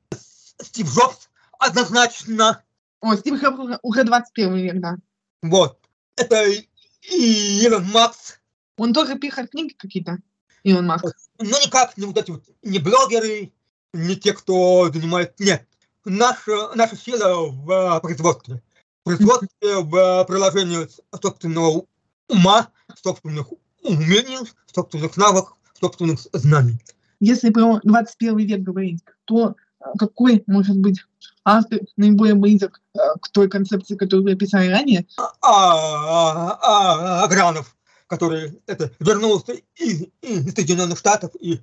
Стив 0.61 0.93
Джобс 0.93 1.29
однозначно, 1.57 2.63
О, 2.99 3.15
Стив 3.15 3.41
Джобс 3.41 3.59
уже, 3.59 3.79
уже 3.81 4.03
21 4.03 4.55
век, 4.55 4.79
да. 4.79 4.97
вот, 5.41 5.79
это 6.17 6.45
и 6.45 7.63
Илон 7.63 7.85
Макс, 7.91 8.39
Он 8.77 8.93
тоже 8.93 9.17
пишет 9.17 9.51
книги 9.51 9.73
какие-то, 9.73 10.19
Илон 10.65 10.87
Маск. 10.87 11.05
но 11.37 11.59
никак 11.59 11.95
не 11.95 12.05
вот 12.05 12.17
эти 12.17 12.31
вот, 12.31 12.43
не 12.63 12.79
блогеры, 12.79 13.51
не 13.93 14.15
те, 14.15 14.33
кто 14.33 14.91
занимает, 14.91 15.39
нет. 15.39 15.65
Наша, 16.05 16.75
наша 16.75 16.97
сила 16.97 17.49
в 17.49 17.71
а, 17.71 17.99
производстве. 17.99 18.61
Производстве, 19.03 19.49
в 19.61 19.95
а, 19.95 20.23
приложении 20.25 20.87
собственного 21.21 21.85
ума, 22.27 22.69
собственных 23.01 23.47
умений, 23.83 24.39
собственных 24.73 25.17
навыков, 25.17 25.55
собственных 25.79 26.19
знаний. 26.33 26.79
Если 27.19 27.51
про 27.51 27.79
21 27.83 28.37
век 28.37 28.61
говорить, 28.61 29.03
то 29.25 29.49
э, 29.49 29.85
какой 29.99 30.43
может 30.47 30.77
быть 30.77 30.99
автор 31.43 31.79
наиболее 31.95 32.35
близок 32.35 32.81
э, 32.93 32.99
к 33.21 33.29
той 33.29 33.49
концепции, 33.49 33.95
которую 33.95 34.25
вы 34.25 34.33
описали 34.33 34.67
ранее? 34.69 35.05
А, 35.17 35.31
а, 35.41 36.59
а, 36.61 37.23
Агранов, 37.23 37.75
который 38.07 38.61
это, 38.67 38.91
вернулся 38.99 39.53
из, 39.75 40.05
из 40.21 40.53
Соединенных 40.53 40.97
Штатов 40.99 41.31
и 41.39 41.61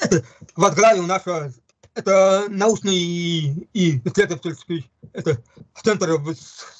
это, 0.00 0.24
возглавил 0.56 1.06
наше 1.06 1.52
это 1.94 2.46
научный 2.48 2.96
и, 2.96 3.68
и 3.72 3.98
исследовательский 4.04 4.90
это, 5.12 5.42
центр 5.82 6.12
в, 6.12 6.34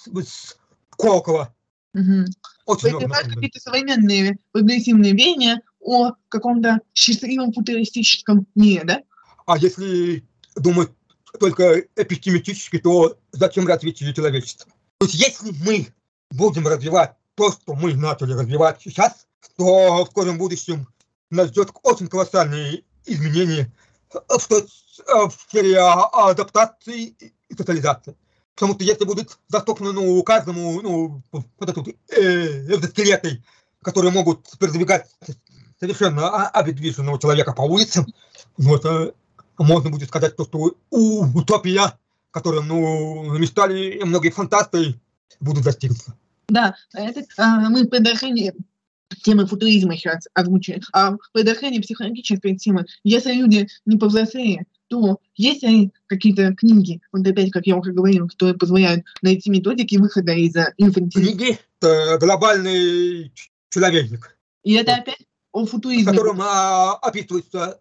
в 0.06 0.22
С- 0.22 0.56
Сколково. 0.92 1.54
Мгм. 1.92 2.26
Очень 2.66 2.90
много. 2.90 3.08
какие-то 3.08 3.58
современные 3.58 4.38
прогрессивные 4.52 5.12
веяния 5.12 5.62
о 5.80 6.12
каком-то 6.28 6.80
счастливом 6.94 7.52
футуристическом 7.52 8.46
мире, 8.54 8.84
да? 8.84 9.02
А 9.46 9.56
если 9.56 10.24
думать 10.54 10.90
только 11.38 11.84
эпистематически, 11.96 12.78
то 12.78 13.18
зачем 13.32 13.66
развитие 13.66 14.14
человечества? 14.14 14.70
То 14.98 15.06
есть 15.06 15.18
если 15.18 15.52
мы 15.64 15.88
будем 16.30 16.68
развивать 16.68 17.14
то, 17.40 17.50
что 17.50 17.74
мы 17.74 17.94
начали 17.94 18.34
развивать 18.34 18.82
сейчас, 18.82 19.26
то 19.56 20.04
в 20.04 20.10
скором 20.10 20.36
будущем 20.36 20.86
нас 21.30 21.48
ждет 21.48 21.70
очень 21.82 22.06
колоссальные 22.06 22.84
изменения 23.06 23.72
в, 24.10 24.46
той- 24.46 24.66
в 25.06 25.32
сфере 25.48 25.78
а- 25.78 26.28
адаптации 26.28 27.14
и 27.48 27.54
социализации. 27.56 28.14
Потому 28.54 28.74
что 28.74 28.84
если 28.84 29.06
будет 29.06 29.38
доступно 29.48 29.92
ну, 29.92 30.22
каждому 30.22 30.82
ну, 30.82 31.22
вот 31.32 31.46
этот 31.70 31.88
э, 32.10 32.74
экзоскелеты, 32.74 33.42
которые 33.82 34.12
могут 34.12 34.46
передвигать 34.58 35.08
совершенно 35.80 36.46
обездвиженного 36.48 37.18
человека 37.18 37.54
по 37.54 37.62
улицам, 37.62 38.04
ну, 38.58 38.76
это 38.76 39.14
можно 39.56 39.88
будет 39.88 40.08
сказать, 40.08 40.36
то, 40.36 40.44
что 40.44 40.74
у- 40.90 41.38
утопия, 41.38 41.98
которую 42.32 42.64
ну, 42.64 43.38
мечтали 43.38 44.02
многие 44.04 44.28
фантасты, 44.28 45.00
будут 45.40 45.64
достигнуты. 45.64 46.12
Да, 46.50 46.74
это 46.92 47.22
а, 47.36 47.68
мы 47.70 47.84
в 47.84 47.88
продолжении 47.88 48.52
темы 49.22 49.46
футуризма 49.46 49.96
сейчас 49.96 50.28
озвучили. 50.34 50.82
А 50.92 51.12
в 51.12 51.32
продолжении 51.32 51.80
психологической 51.80 52.56
темы, 52.56 52.86
если 53.04 53.32
люди 53.32 53.68
не 53.86 53.96
повзрослее, 53.96 54.66
то 54.88 55.18
есть 55.36 55.62
ли 55.62 55.92
какие-то 56.06 56.54
книги, 56.54 57.00
вот 57.12 57.26
опять, 57.26 57.50
как 57.52 57.66
я 57.66 57.76
уже 57.76 57.92
говорил, 57.92 58.28
которые 58.28 58.56
позволяют 58.56 59.04
найти 59.22 59.50
методики 59.50 59.96
выхода 59.96 60.32
из 60.32 60.56
а, 60.56 60.72
инфантилизма? 60.76 61.36
Книги– 61.36 61.58
это 61.80 62.18
глобальный 62.18 63.32
человечник, 63.70 64.36
И 64.64 64.74
это 64.74 64.96
опять 64.96 65.26
о 65.52 65.64
в 65.64 65.70
футуризме. 65.70 66.12
котором 66.12 66.40
а, 66.42 66.94
описывается 66.94 67.80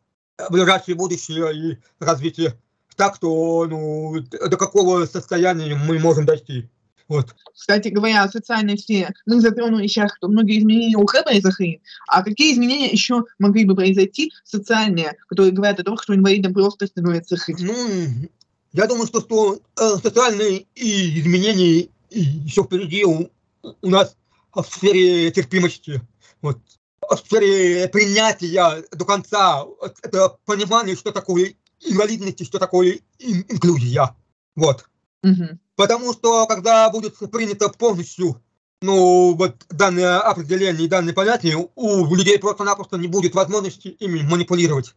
ближайшее 0.49 0.95
будущее 0.95 1.55
и 1.73 1.77
развитие 1.99 2.55
так, 2.99 3.15
что 3.15 3.65
ну, 3.65 4.19
до 4.19 4.57
какого 4.57 5.05
состояния 5.05 5.73
мы 5.73 5.99
можем 5.99 6.25
дойти. 6.25 6.69
Вот. 7.09 7.35
Кстати 7.53 7.87
говоря, 7.89 8.23
о 8.23 8.29
социальной 8.29 8.77
сфере, 8.77 9.11
мы 9.25 9.41
затронули 9.41 9.87
сейчас, 9.87 10.11
что 10.15 10.27
многие 10.27 10.59
изменения 10.59 10.95
уже 10.95 11.23
произошли, 11.23 11.81
а 12.07 12.23
какие 12.23 12.53
изменения 12.53 12.91
еще 12.91 13.25
могли 13.39 13.65
бы 13.65 13.75
произойти 13.75 14.31
социальные, 14.45 15.17
которые 15.27 15.51
говорят 15.51 15.79
о 15.79 15.83
том, 15.83 15.97
что 15.97 16.15
инвалидам 16.15 16.53
просто 16.53 16.85
становится 16.85 17.35
жить? 17.35 17.57
Ну, 17.59 18.29
я 18.73 18.85
думаю, 18.85 19.07
что, 19.07 19.21
что 19.21 19.55
э, 19.55 19.97
социальные 20.01 20.67
и 20.75 21.19
изменения 21.19 21.89
и 22.11 22.19
еще 22.21 22.63
впереди 22.63 23.03
у, 23.03 23.31
у 23.63 23.89
нас 23.89 24.15
в 24.53 24.63
сфере 24.63 25.31
терпимости, 25.31 26.01
вот, 26.41 26.59
в 27.01 27.17
сфере 27.17 27.87
принятия 27.87 28.83
до 28.91 29.05
конца, 29.05 29.65
это 30.03 30.37
понимание, 30.45 30.95
что 30.95 31.11
такое 31.11 31.55
инвалидность 31.81 32.41
и 32.41 32.45
что 32.45 32.59
такое 32.59 32.99
ин- 33.17 33.45
инклюзия. 33.49 34.15
Вот. 34.55 34.85
Мгм. 35.23 35.59
Потому 35.75 36.13
что 36.13 36.45
когда 36.45 36.89
будет 36.89 37.17
принято 37.31 37.69
полностью 37.69 38.41
ну, 38.81 39.35
вот 39.35 39.55
данное 39.69 40.19
определение 40.19 40.85
и 40.85 40.89
данные 40.89 41.13
понятия, 41.13 41.57
у 41.75 42.15
людей 42.15 42.39
просто-напросто 42.39 42.97
не 42.97 43.07
будет 43.07 43.35
возможности 43.35 43.89
ими 43.89 44.21
манипулировать. 44.21 44.93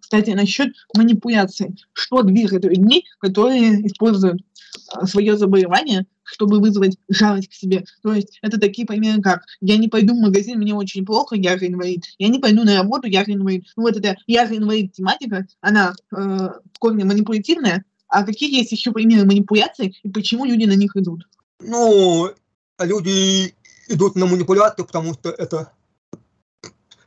Кстати, 0.00 0.30
насчет 0.30 0.72
манипуляций. 0.96 1.76
Что 1.92 2.22
движет 2.22 2.64
людьми, 2.64 3.04
которые 3.18 3.86
используют 3.86 4.42
свое 5.04 5.36
заболевание 5.36 6.06
чтобы 6.26 6.58
вызвать 6.60 6.98
жалость 7.08 7.48
к 7.48 7.54
себе. 7.54 7.84
То 8.02 8.12
есть 8.12 8.38
это 8.42 8.58
такие 8.58 8.86
примеры, 8.86 9.22
как 9.22 9.42
я 9.60 9.76
не 9.76 9.88
пойду 9.88 10.14
в 10.14 10.20
магазин, 10.20 10.58
мне 10.58 10.74
очень 10.74 11.06
плохо, 11.06 11.36
я 11.36 11.56
же 11.56 11.68
инвалид. 11.68 12.04
Я 12.18 12.28
не 12.28 12.38
пойду 12.38 12.64
на 12.64 12.76
работу, 12.76 13.06
я 13.06 13.24
же 13.24 13.32
инвалид. 13.32 13.64
Ну, 13.76 13.84
вот 13.84 13.96
эта 13.96 14.16
я 14.26 14.46
же 14.46 14.56
инвалид 14.56 14.92
тематика, 14.92 15.46
она 15.60 15.94
э, 16.10 16.16
в 16.16 16.78
корне 16.78 17.04
манипулятивная. 17.04 17.84
А 18.08 18.24
какие 18.24 18.54
есть 18.54 18.72
еще 18.72 18.92
примеры 18.92 19.24
манипуляций 19.24 19.98
и 20.02 20.08
почему 20.08 20.44
люди 20.44 20.64
на 20.64 20.74
них 20.74 20.96
идут? 20.96 21.26
Ну, 21.60 22.30
люди 22.78 23.54
идут 23.88 24.16
на 24.16 24.26
манипуляцию, 24.26 24.86
потому 24.86 25.14
что 25.14 25.30
это 25.30 25.72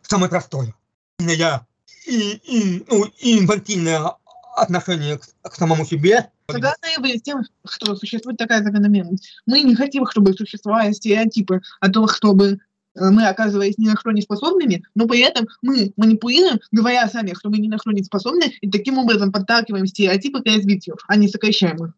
самое 0.02 0.30
простое. 0.30 0.74
Я 1.20 1.66
и, 2.06 2.40
и, 2.44 2.86
ну, 2.90 3.06
и 3.20 3.40
инфантильное 3.40 4.14
отношение 4.56 5.18
к, 5.18 5.26
к 5.42 5.56
самому 5.56 5.86
себе. 5.86 6.30
Согласна 6.50 6.88
я 6.88 7.00
бы 7.00 7.10
с 7.10 7.22
тем, 7.22 7.44
что 7.68 7.96
существует 7.96 8.38
такая 8.38 8.64
закономерность. 8.64 9.30
Мы 9.46 9.62
не 9.62 9.76
хотим, 9.76 10.08
чтобы 10.08 10.34
существовали 10.34 10.92
стереотипы 10.94 11.62
о 11.80 11.90
том, 11.90 12.08
чтобы 12.08 12.60
мы, 13.00 13.28
оказываясь 13.28 13.78
ни 13.78 13.88
на 13.88 13.96
что 13.98 14.12
не 14.12 14.22
способными, 14.22 14.84
но 14.96 15.08
при 15.08 15.20
этом 15.22 15.48
мы 15.62 15.94
манипулируем, 15.98 16.60
говоря 16.72 17.08
сами, 17.10 17.34
что 17.34 17.50
мы 17.50 17.58
ни 17.58 17.68
на 17.68 17.78
что 17.78 17.92
не 17.92 18.04
способны, 18.04 18.54
и 18.62 18.70
таким 18.70 18.98
образом 18.98 19.32
подталкиваем 19.32 19.88
стереотипы 19.88 20.42
к 20.42 20.46
развитию, 20.46 20.98
а 21.08 21.16
не 21.16 21.28
сокращаем 21.28 21.86
их. 21.86 21.94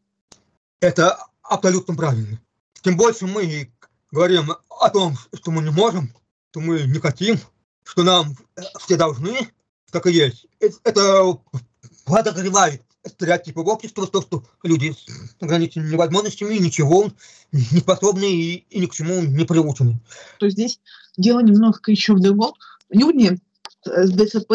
Это 0.80 1.18
абсолютно 1.44 1.96
правильно. 1.96 2.40
Тем 2.82 2.98
больше 2.98 3.28
мы 3.28 3.72
говорим 4.12 4.52
о 4.70 4.90
том, 4.90 5.16
что 5.34 5.52
мы 5.52 5.62
не 5.62 5.70
можем, 5.70 6.14
что 6.52 6.60
мы 6.60 6.84
не 6.84 7.00
хотим, 7.00 7.38
что 7.84 8.04
нам 8.04 8.36
э, 8.56 8.62
все 8.80 8.98
должны, 8.98 9.50
так 9.92 10.06
и 10.08 10.12
есть. 10.12 10.48
Это 10.84 11.38
подогревает 12.06 12.82
стереотипы 13.06 13.62
в 13.62 13.68
обществе, 13.68 14.06
то, 14.06 14.22
что 14.22 14.44
люди 14.64 14.94
с 14.94 15.42
ограниченными 15.42 15.96
возможностями 15.96 16.56
ничего 16.56 17.12
не 17.52 17.80
способны 17.80 18.32
и, 18.32 18.66
и 18.70 18.80
ни 18.80 18.86
к 18.86 18.94
чему 18.94 19.22
не 19.22 19.46
приучены. 19.46 20.00
То 20.40 20.50
здесь 20.50 20.80
дело 21.18 21.42
немножко 21.42 21.92
еще 21.92 22.14
в 22.14 22.20
другом. 22.20 22.54
Люди 22.90 23.40
с 23.86 24.12
ДЦП, 24.12 24.54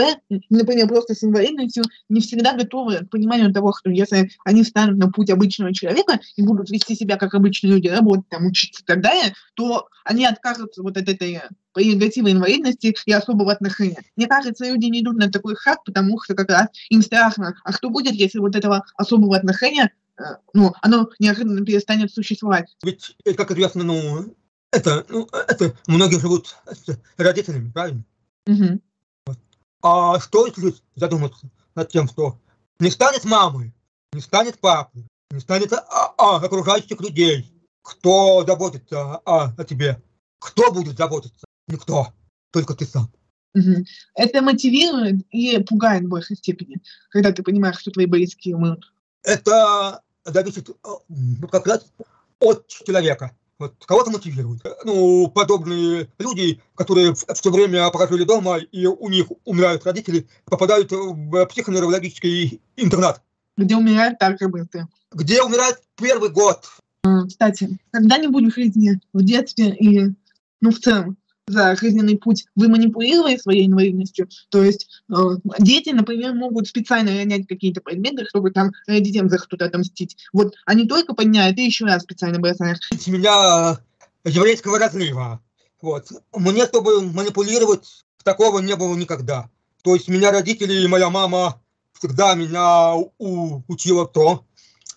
например, 0.51 0.89
просто 0.89 1.15
с 1.15 1.25
инвалидностью, 1.25 1.85
не 2.09 2.21
всегда 2.21 2.55
готовы 2.55 2.99
к 2.99 3.11
пониманию 3.11 3.53
того, 3.53 3.73
что 3.73 3.91
если 3.91 4.31
они 4.45 4.62
встанут 4.62 4.99
на 4.99 5.11
путь 5.11 5.31
обычного 5.31 5.75
человека 5.75 6.21
и 6.37 6.43
будут 6.43 6.71
вести 6.71 6.95
себя 6.95 7.17
как 7.17 7.35
обычные 7.35 7.75
люди, 7.75 7.89
работать, 7.89 8.29
там, 8.29 8.47
учиться 8.47 8.83
и 8.83 8.87
так 8.87 9.01
далее, 9.01 9.35
то 9.55 9.89
они 10.05 10.25
откажутся 10.25 10.83
вот 10.83 10.97
от 10.97 11.09
этой 11.09 11.41
прерогативы 11.73 12.33
инвалидности 12.33 12.97
и 13.05 13.12
особого 13.12 13.53
отношения. 13.53 14.03
Мне 14.17 14.27
кажется, 14.27 14.65
люди 14.65 14.87
не 14.87 15.01
идут 15.01 15.17
на 15.17 15.31
такой 15.31 15.57
шаг, 15.57 15.85
потому 15.85 16.21
что 16.23 16.35
как 16.35 16.49
раз 16.51 16.69
им 16.89 17.03
страшно. 17.03 17.55
А 17.65 17.73
что 17.73 17.91
будет, 17.91 18.15
если 18.15 18.39
вот 18.39 18.57
этого 18.57 18.85
особого 18.97 19.37
отношения 19.37 19.93
э, 20.19 20.23
ну, 20.55 20.73
оно 20.81 21.11
неожиданно 21.19 21.65
перестанет 21.65 22.12
существовать. 22.12 22.75
Ведь, 22.83 23.17
э, 23.25 23.35
как 23.35 23.51
известно, 23.51 23.85
ну, 23.85 24.35
это, 24.73 25.05
ну, 25.09 25.29
это 25.33 25.75
многие 25.87 26.19
живут 26.19 26.57
с 26.67 26.99
родителями, 27.17 27.71
правильно? 27.71 28.05
Угу. 28.47 28.81
А 29.83 30.19
что 30.21 30.47
если 30.47 30.75
задуматься 30.95 31.51
над 31.75 31.91
тем, 31.91 32.09
что 32.09 32.39
не 32.79 32.91
станет 32.91 33.25
мамы, 33.25 33.73
не 34.12 34.21
станет 34.21 34.59
папы, 34.59 35.07
не 35.31 35.41
станет 35.41 35.73
а, 35.73 36.15
а, 36.17 36.37
окружающих 36.37 37.01
людей, 37.01 37.53
кто 37.83 38.45
заботится 38.47 39.17
о, 39.19 39.53
о 39.57 39.65
тебе? 39.65 40.03
Кто 40.39 40.73
будет 40.73 40.97
заботиться? 40.97 41.47
Никто, 41.69 42.09
только 42.51 42.75
ты 42.75 42.87
сам. 42.87 43.11
Угу. 43.55 43.85
Это 44.15 44.43
мотивирует 44.43 45.27
и 45.31 45.59
пугает 45.62 46.05
в 46.05 46.09
большей 46.09 46.37
степени, 46.37 46.77
когда 47.11 47.33
ты 47.33 47.43
понимаешь, 47.43 47.79
что 47.79 47.91
твои 47.91 48.07
близкие 48.07 48.57
умрут. 48.57 48.93
Это 49.23 50.03
зависит 50.25 50.69
как 51.51 51.67
раз 51.67 51.87
от 52.39 52.67
человека. 52.69 53.37
Вот 53.59 53.75
кого-то 53.87 54.11
мотивирует. 54.11 54.61
Ну, 54.85 55.29
подобные 55.29 56.09
люди, 56.19 56.61
которые 56.75 57.14
все 57.14 57.51
время 57.51 57.88
прожили 57.90 58.25
дома, 58.25 58.59
и 58.59 58.87
у 58.87 59.09
них 59.09 59.29
умирают 59.45 59.87
родители, 59.87 60.27
попадают 60.45 60.92
в 60.92 61.47
психоневрологический 61.47 62.61
интернат. 62.77 63.23
Где 63.57 63.77
умирают 63.77 64.19
так 64.19 64.38
же 64.38 64.49
быстро. 64.49 64.88
Где 65.12 65.42
умирают 65.42 65.79
первый 65.97 66.29
год. 66.29 66.66
Кстати, 67.29 67.79
когда-нибудь 67.92 68.53
в 68.53 68.55
жизни, 68.55 69.01
в 69.14 69.25
детстве 69.25 69.71
и, 69.71 70.12
ну, 70.61 70.71
в 70.71 70.79
целом, 70.79 71.16
за 71.47 71.77
жизненный 71.77 72.19
путь 72.19 72.47
вы 72.57 72.69
манипулировали 72.69 73.37
своей 73.37 73.67
инвалидностью. 73.67 74.29
То 74.51 74.65
есть 74.65 74.89
э, 75.09 75.15
дети, 75.61 75.91
например, 75.91 76.35
могут 76.35 76.67
специально 76.67 77.17
ронять 77.17 77.47
какие-то 77.47 77.81
предметы, 77.81 78.27
чтобы 78.29 78.51
там 78.51 78.73
родителям 78.87 79.29
за 79.29 79.39
что-то 79.39 79.67
отомстить. 79.67 80.17
Вот 80.33 80.55
они 80.65 80.89
только 80.89 81.15
подняют 81.15 81.59
и 81.59 81.65
еще 81.65 81.85
раз 81.85 82.03
специально 82.03 82.39
бросают. 82.41 82.81
У 83.07 83.11
меня 83.11 83.79
еврейского 84.25 84.79
разлива. 84.79 85.41
Вот. 85.81 86.09
Мне, 86.35 86.67
чтобы 86.67 87.03
манипулировать, 87.03 88.05
такого 88.25 88.59
не 88.59 88.75
было 88.75 88.97
никогда. 88.97 89.49
То 89.83 89.95
есть 89.95 90.09
меня 90.09 90.33
родители 90.33 90.83
и 90.83 90.89
моя 90.89 91.11
мама 91.11 91.63
всегда 91.93 92.35
меня 92.35 92.95
у, 93.19 93.63
учила 93.69 94.07
то, 94.07 94.45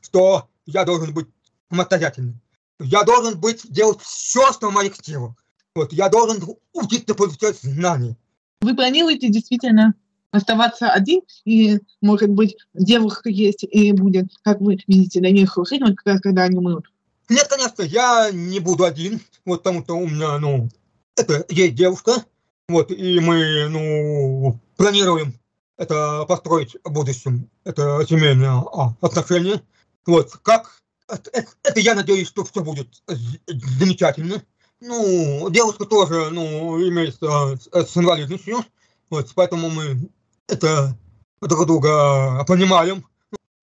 что 0.02 0.50
я 0.66 0.84
должен 0.84 1.14
быть 1.14 1.28
самостоятельным. 1.70 2.42
Я 2.80 3.04
должен 3.04 3.40
быть 3.40 3.72
делать 3.72 4.02
все, 4.02 4.52
что 4.52 4.70
в 4.70 4.74
моих 4.74 4.96
силах. 4.96 5.34
Вот, 5.80 5.94
я 5.94 6.10
должен 6.10 6.44
учиться 6.74 7.16
получать 7.16 7.58
знания. 7.62 8.18
Вы 8.60 8.76
планируете 8.76 9.30
действительно 9.30 9.94
оставаться 10.30 10.92
один, 10.92 11.22
и, 11.46 11.80
может 12.02 12.30
быть, 12.32 12.58
девушка 12.74 13.30
есть 13.30 13.64
и 13.64 13.94
будет, 13.94 14.26
как 14.44 14.60
вы 14.60 14.78
видите, 14.88 15.22
на 15.22 15.32
них 15.32 15.58
жизнь, 15.70 15.86
раз 16.04 16.20
когда 16.20 16.44
они 16.44 16.58
умрут? 16.58 16.92
Нет, 17.30 17.48
конечно, 17.48 17.84
я 17.84 18.30
не 18.34 18.60
буду 18.60 18.84
один, 18.84 19.22
вот 19.46 19.64
потому 19.64 19.84
что 19.84 19.94
у 19.94 20.06
меня, 20.06 20.38
ну, 20.40 20.68
это 21.16 21.46
есть 21.48 21.76
девушка, 21.76 22.26
вот, 22.68 22.92
и 22.92 23.22
мы, 23.22 23.70
ну, 23.70 24.60
планируем 24.76 25.34
это 25.78 26.26
построить 26.28 26.76
в 26.84 26.92
будущем, 26.92 27.50
это 27.64 28.06
семейные 28.06 28.50
а, 28.50 28.96
отношения. 29.00 29.62
Вот, 30.06 30.32
как, 30.44 30.82
это, 31.08 31.46
это 31.64 31.80
я 31.80 31.96
надеюсь, 31.96 32.28
что 32.28 32.44
все 32.44 32.62
будет 32.62 33.02
замечательно. 33.48 34.44
Ну, 34.82 35.50
девушка 35.50 35.86
тоже, 35.86 36.30
ну, 36.32 36.80
имеется 36.88 37.58
с, 37.58 37.68
с 37.72 37.98
инвалидностью, 37.98 38.64
вот, 39.10 39.30
поэтому 39.36 39.70
мы 39.70 40.10
это 40.48 40.96
друг 41.42 41.66
друга 41.66 42.44
понимаем. 42.48 43.06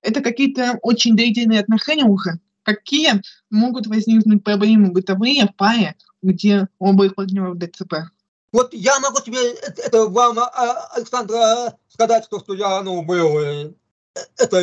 Это 0.03 0.21
какие-то 0.21 0.79
очень 0.83 1.17
длительные 1.17 1.61
отношения 1.61 2.05
уже. 2.05 2.39
Какие 2.63 3.23
могут 3.51 3.87
возникнуть 3.87 4.45
проблемы 4.45 4.91
бытовые 4.91 5.47
в 5.47 5.55
паре, 5.57 5.97
где 6.23 6.69
оба 6.79 7.07
их 7.07 7.15
партнеров 7.15 7.59
ДЦП? 7.59 7.95
Вот 8.53 8.75
я 8.75 8.99
могу 9.01 9.21
тебе 9.21 9.53
это, 9.55 9.83
это 9.83 10.07
вам, 10.07 10.39
а, 10.39 10.89
Александра, 10.95 11.77
сказать, 11.89 12.25
что, 12.25 12.41
что 12.41 12.55
я, 12.55 12.83
ну, 12.83 13.03
был, 13.03 13.39
э, 13.39 13.73
это, 14.39 14.63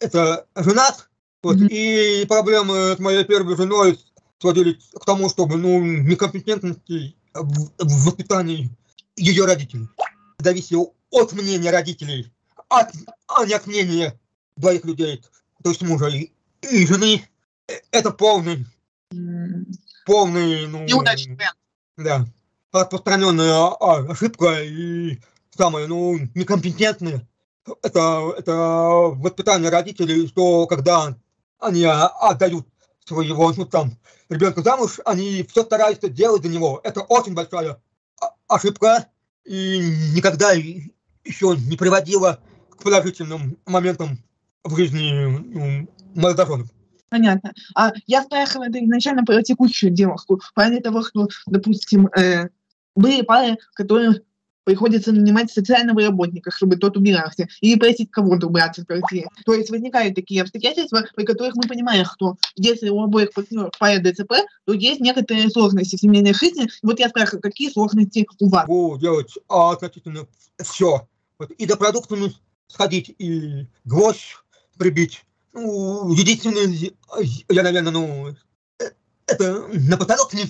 это 0.00 0.46
женат, 0.56 1.08
вот, 1.42 1.56
mm-hmm. 1.56 1.68
и 1.68 2.26
проблемы 2.26 2.94
с 2.96 2.98
моей 2.98 3.24
первой 3.24 3.56
женой 3.56 3.98
сводили 4.42 4.78
к 4.92 5.04
тому, 5.04 5.28
чтобы 5.30 5.56
ну, 5.56 5.80
некомпетентности 5.80 7.14
в, 7.32 7.70
в 7.78 8.04
воспитании 8.04 8.70
ее 9.16 9.46
родителей. 9.46 9.88
Зависело 10.38 10.92
от 11.10 11.32
мнения 11.32 11.70
родителей, 11.70 12.32
от, 12.68 12.90
а 13.28 13.46
не 13.46 13.54
от 13.54 13.66
мнения 13.68 14.18
двоих 14.56 14.84
людей, 14.84 15.22
то 15.62 15.70
есть 15.70 15.82
мужа 15.82 16.08
и, 16.08 16.32
и 16.62 16.86
жены. 16.86 17.22
Это 17.92 18.10
полный, 18.10 18.66
полный, 20.04 20.66
ну, 20.66 20.86
да, 21.96 22.26
распространенная 22.72 23.52
а, 23.52 24.10
ошибка 24.10 24.60
и 24.62 25.20
самое, 25.56 25.86
ну, 25.86 26.18
некомпетентное. 26.34 27.28
Это, 27.82 28.34
это 28.36 28.52
воспитание 28.52 29.70
родителей, 29.70 30.26
что 30.26 30.66
когда 30.66 31.16
они 31.60 31.84
отдают 31.84 32.66
своего, 33.04 33.52
ну 33.56 33.66
там, 33.66 33.92
ребенка 34.28 34.62
замуж, 34.62 35.00
они 35.04 35.44
все 35.44 35.62
стараются 35.64 36.08
делать 36.08 36.42
для 36.42 36.50
него. 36.50 36.80
Это 36.84 37.02
очень 37.02 37.34
большая 37.34 37.78
ошибка 38.48 39.08
и 39.44 39.78
никогда 40.14 40.52
еще 40.52 41.56
не 41.56 41.76
приводила 41.76 42.40
к 42.70 42.82
положительным 42.82 43.58
моментам 43.66 44.18
в 44.64 44.76
жизни 44.76 45.10
ну, 45.12 45.88
молодоженов. 46.14 46.68
Понятно. 47.08 47.52
А 47.74 47.92
я 48.06 48.22
спрашивала 48.22 48.68
это 48.68 48.82
изначально 48.82 49.24
про 49.24 49.42
текущую 49.42 49.92
девушку, 49.92 50.40
плане 50.54 50.80
того, 50.80 51.02
что, 51.02 51.28
допустим, 51.46 52.06
э, 52.08 52.48
были 52.94 53.22
пары, 53.22 53.58
которые 53.74 54.22
приходится 54.64 55.12
нанимать 55.12 55.50
социального 55.50 56.02
работника, 56.02 56.50
чтобы 56.50 56.76
тот 56.76 56.96
убирался, 56.96 57.48
или 57.60 57.78
просить 57.78 58.10
кого-то 58.10 58.46
убраться 58.46 58.82
в 58.82 58.86
квартире. 58.86 59.28
То 59.44 59.54
есть 59.54 59.70
возникают 59.70 60.14
такие 60.14 60.42
обстоятельства, 60.42 61.04
при 61.14 61.24
которых 61.24 61.54
мы 61.56 61.62
понимаем, 61.62 62.04
что 62.04 62.36
если 62.56 62.88
у 62.88 63.02
обоих 63.02 63.32
партнеров 63.32 63.72
пара 63.78 63.98
ДЦП, 63.98 64.32
то 64.64 64.72
есть 64.72 65.00
некоторые 65.00 65.50
сложности 65.50 65.96
в 65.96 66.00
семейной 66.00 66.34
жизни. 66.34 66.68
Вот 66.82 66.98
я 67.00 67.08
спрашиваю, 67.08 67.42
какие 67.42 67.70
сложности 67.70 68.26
у 68.38 68.48
вас? 68.48 68.66
Буду 68.66 69.00
делать 69.00 69.34
а, 69.48 69.72
относительно 69.72 70.26
все. 70.62 71.08
Вот, 71.38 71.50
и 71.50 71.66
до 71.66 71.76
продуктами 71.76 72.32
сходить, 72.68 73.14
и 73.18 73.66
гвоздь 73.84 74.36
прибить. 74.78 75.24
Ну, 75.52 76.12
единственное, 76.12 76.66
я, 77.48 77.62
наверное, 77.62 77.92
ну, 77.92 78.34
это 79.26 79.68
на 79.72 79.96
потолок 79.96 80.32
не, 80.32 80.44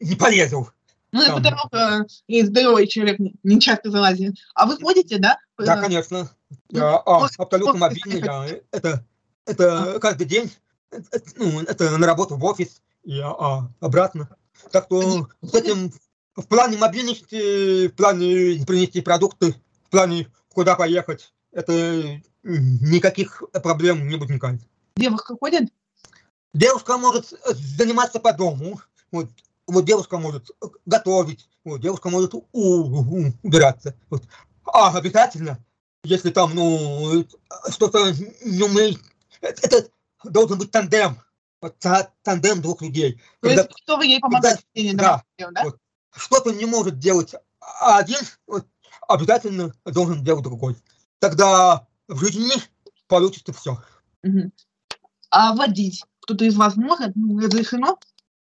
не 0.00 0.16
полезу. 0.16 0.70
Ну, 1.12 1.24
Там. 1.24 1.42
потолок 1.42 1.72
э, 1.72 2.04
и 2.26 2.42
здоровый 2.42 2.86
человек 2.86 3.18
не, 3.42 3.60
часто 3.60 3.90
залазит. 3.90 4.36
А 4.54 4.66
вы 4.66 4.76
ходите, 4.76 5.18
да? 5.18 5.38
Да, 5.56 5.78
Э, 5.78 5.80
конечно. 5.80 6.30
ну, 6.70 6.78
Я 6.78 6.96
а, 6.98 7.26
абсолютно 7.38 7.78
мобильный, 7.78 8.18
это- 8.18 8.26
да. 8.26 8.46
Это, 8.72 9.04
это 9.46 9.98
каждый 10.00 10.26
день, 10.26 10.52
э, 10.90 10.98
э, 11.12 11.18
ну, 11.36 11.60
это 11.62 11.96
на 11.96 12.06
работу 12.06 12.36
в 12.36 12.44
офис 12.44 12.82
и 13.04 13.18
а, 13.20 13.68
обратно. 13.80 14.28
Так 14.70 14.84
что 14.86 15.28
с 15.40 15.54
этим 15.54 15.92
в 16.36 16.46
плане 16.46 16.76
мобильности, 16.76 17.88
в 17.88 17.94
плане 17.94 18.64
принести 18.66 19.00
продукты, 19.00 19.54
в 19.86 19.90
плане 19.90 20.28
куда 20.52 20.74
поехать, 20.76 21.32
это 21.52 22.20
никаких 22.42 23.42
проблем 23.62 24.08
не 24.08 24.16
возникает. 24.16 24.60
Девушка 24.96 25.36
ходит? 25.40 25.70
Девушка 26.54 26.98
может 26.98 27.32
заниматься 27.46 28.20
по 28.20 28.32
дому, 28.32 28.80
вот, 29.10 29.28
вот 29.68 29.84
девушка 29.84 30.18
может 30.18 30.50
э, 30.62 30.66
готовить, 30.86 31.48
вот, 31.64 31.80
девушка 31.80 32.08
может 32.08 32.34
убираться. 32.52 33.94
Вот. 34.10 34.22
А 34.64 34.96
обязательно, 34.96 35.58
если 36.04 36.30
там, 36.30 36.54
ну, 36.54 37.20
э, 37.20 37.24
что-то 37.70 38.12
не 38.44 38.62
умеет, 38.62 38.98
это, 39.40 39.66
это 39.66 39.90
должен 40.24 40.58
быть 40.58 40.70
тандем, 40.70 41.18
вот, 41.60 41.78
та- 41.78 42.10
тандем 42.22 42.62
двух 42.62 42.82
людей. 42.82 43.20
То 43.40 43.48
Когда 43.48 43.62
есть 43.62 43.84
вы 43.86 44.06
ей 44.06 44.20
помогает? 44.20 44.58
да, 44.94 45.22
Да. 45.38 45.50
да? 45.50 45.64
вот. 45.64 45.78
что-то 46.16 46.52
не 46.52 46.64
может 46.66 46.98
делать 46.98 47.34
один, 47.80 48.20
вот, 48.46 48.66
обязательно 49.06 49.72
должен 49.84 50.24
делать 50.24 50.44
другой. 50.44 50.76
Тогда 51.18 51.86
в 52.08 52.18
жизни 52.20 52.54
получится 53.06 53.52
все. 53.52 53.78
Мгм. 54.22 54.52
А 55.30 55.54
водить 55.54 56.02
кто-то 56.20 56.44
из 56.44 56.56
вас 56.56 56.76
может? 56.76 57.12
Ну, 57.16 57.38
разрешено? 57.38 57.98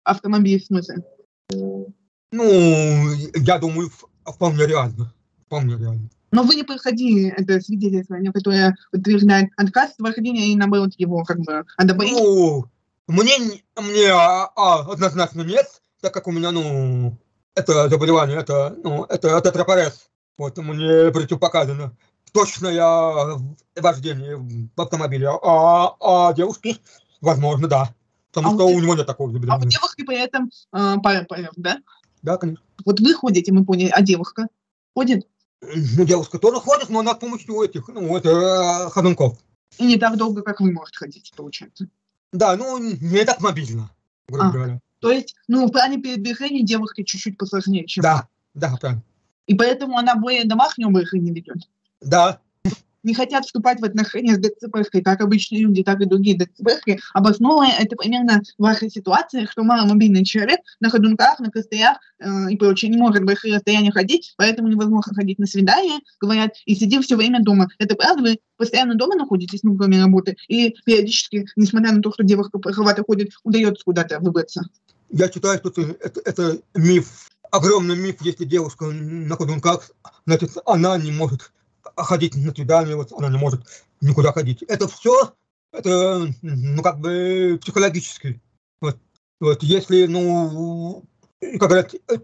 Автомобиль 0.05 0.61
в 0.61 0.67
смысле? 0.67 1.05
Ну, 1.51 3.13
я 3.35 3.59
думаю, 3.59 3.91
вполне 4.25 4.67
реально. 4.67 5.13
Вполне 5.47 5.77
реально. 5.77 6.09
Но 6.33 6.45
вы 6.45 6.57
не 6.57 6.63
проходили 6.63 7.29
это 7.37 7.61
свидетельствование, 7.61 8.33
которое 8.33 8.75
утверждает 8.91 9.51
отказ 9.57 9.91
от 9.91 9.99
вождения 9.99 10.47
и 10.47 10.57
наоборот 10.57 10.93
его 10.97 11.25
как 11.25 11.39
бы 11.41 11.65
одобрение. 11.77 12.23
Ну, 12.23 12.65
мне, 13.07 13.33
мне 13.77 14.09
а, 14.11 14.51
а, 14.57 14.91
однозначно 14.91 15.43
нет, 15.43 15.67
так 16.01 16.15
как 16.15 16.27
у 16.27 16.33
меня, 16.33 16.51
ну, 16.51 17.19
это 17.55 17.91
заболевание, 17.91 18.39
это, 18.39 18.75
ну, 18.83 19.05
это, 19.05 19.29
это 19.29 19.53
тропорез. 19.53 20.09
Вот, 20.39 20.57
мне 20.57 21.11
противопоказано. 21.13 21.95
Точное 22.33 23.39
вождение 23.77 24.37
в 24.37 24.81
автомобиле. 24.81 25.29
А, 25.29 25.95
а 26.01 26.33
девушки, 26.33 26.79
возможно, 27.21 27.69
да. 27.69 27.95
Потому 28.33 28.55
А 28.55 28.57
что 28.57 28.67
у 28.67 28.77
у 28.77 28.81
него 28.81 28.95
нет 28.95 29.07
такого 29.07 29.31
А 29.31 29.57
у 29.57 29.61
девушки 29.61 30.05
при 30.05 30.19
этом 30.19 30.51
э, 30.73 30.97
пара 31.03 31.25
полет, 31.25 31.53
да? 31.57 31.79
Да, 32.23 32.39
конечно. 32.39 32.65
Вот 32.85 32.99
вы 33.01 33.15
ходите, 33.15 33.53
мы 33.53 33.65
поняли, 33.65 33.91
а 33.91 34.01
девушка 34.01 34.49
ходит? 34.95 35.27
Ну, 35.61 36.05
девушка 36.05 36.39
тоже 36.39 36.59
ходит, 36.61 36.89
но 36.89 37.01
она 37.01 37.13
с 37.13 37.19
помощью 37.19 37.61
этих, 37.63 37.89
ну, 37.89 38.17
это 38.17 38.31
э, 38.31 38.91
ходунков. 38.91 39.39
И 39.79 39.85
не 39.85 39.99
так 39.99 40.17
долго, 40.17 40.43
как 40.43 40.61
вы 40.61 40.73
можете 40.73 40.99
ходить, 40.99 41.33
получается. 41.37 41.89
Да, 42.33 42.57
ну, 42.57 42.79
не 42.79 43.25
так 43.25 43.41
мобильно, 43.41 43.91
грубо 44.29 44.49
А. 44.49 44.51
говоря. 44.51 44.81
То 45.01 45.11
есть, 45.11 45.35
ну, 45.49 45.67
в 45.67 45.73
плане 45.73 46.01
передвижения 46.01 46.63
девушки 46.63 47.03
чуть-чуть 47.03 47.37
посложнее, 47.37 47.87
чем... 47.87 48.03
Да, 48.03 48.29
да, 48.55 48.77
правильно. 48.81 49.03
И 49.47 49.55
поэтому 49.55 49.99
она 49.99 50.15
более 50.15 50.45
домашнего 50.45 50.89
образ 50.89 51.13
не 51.13 51.33
ведет. 51.33 51.69
Да, 52.01 52.41
не 53.03 53.15
хотят 53.15 53.45
вступать 53.45 53.81
в 53.81 53.85
отношения 53.85 54.35
с 54.35 54.39
ДЦПшкой, 54.39 55.03
как 55.03 55.21
обычные 55.21 55.63
люди, 55.63 55.83
так 55.83 56.01
и 56.01 56.07
другие 56.07 56.37
ДЦПшки, 56.37 57.01
обосновывая 57.13 57.75
это 57.79 57.97
примерно 57.97 58.43
в 58.59 58.63
вашей 58.63 58.91
ситуации, 58.91 59.47
что 59.51 59.63
маломобильный 59.65 60.25
человек 60.25 60.61
на 60.81 60.91
ходунках, 60.91 61.41
на 61.41 61.51
костылях 61.51 61.99
э, 62.19 62.51
и 62.51 62.57
прочее 62.57 62.91
не 62.91 62.97
может 62.97 63.25
большие 63.25 63.55
расстояния 63.55 63.91
ходить, 63.91 64.35
поэтому 64.37 64.69
невозможно 64.69 65.15
ходить 65.15 65.39
на 65.39 65.47
свидание, 65.47 66.01
говорят, 66.21 66.53
и 66.67 66.75
сидим 66.75 67.03
все 67.03 67.17
время 67.17 67.43
дома. 67.43 67.69
Это 67.79 67.95
правда? 67.95 68.23
Вы 68.23 68.39
постоянно 68.57 68.95
дома 68.95 69.17
находитесь, 69.17 69.63
ну, 69.63 69.77
кроме 69.77 70.01
работы, 70.01 70.37
и 70.49 70.75
периодически, 70.85 71.47
несмотря 71.57 71.93
на 71.93 72.01
то, 72.01 72.13
что 72.13 72.23
девушка 72.23 72.59
плоховато 72.59 73.03
ходит, 73.03 73.31
удается 73.43 73.83
куда-то 73.85 74.21
выбраться. 74.21 74.63
Я 75.11 75.31
считаю, 75.31 75.59
что 75.59 75.69
это, 75.71 75.97
это, 76.01 76.21
это 76.25 76.59
миф, 76.75 77.31
огромный 77.51 77.97
миф, 77.97 78.17
если 78.23 78.45
девушка 78.45 78.87
на 78.87 79.37
ходунках, 79.37 79.91
значит, 80.27 80.53
она 80.65 80.97
не 80.97 81.13
может 81.13 81.53
ходить 81.97 82.35
на 82.37 82.53
свидание, 82.53 82.97
вот 82.97 83.13
она 83.13 83.29
не 83.29 83.39
может 83.39 83.63
никуда 84.01 84.33
ходить. 84.33 84.63
Это 84.63 84.89
все, 84.89 85.35
это, 85.73 86.33
ну, 86.43 86.83
как 86.83 87.01
бы 87.01 87.59
психологически. 87.61 88.41
Вот, 88.81 88.99
вот 89.41 89.63
если, 89.63 90.07
ну, 90.07 91.05
как 91.41 91.69
говорят, 91.69 91.95
э, 91.95 92.17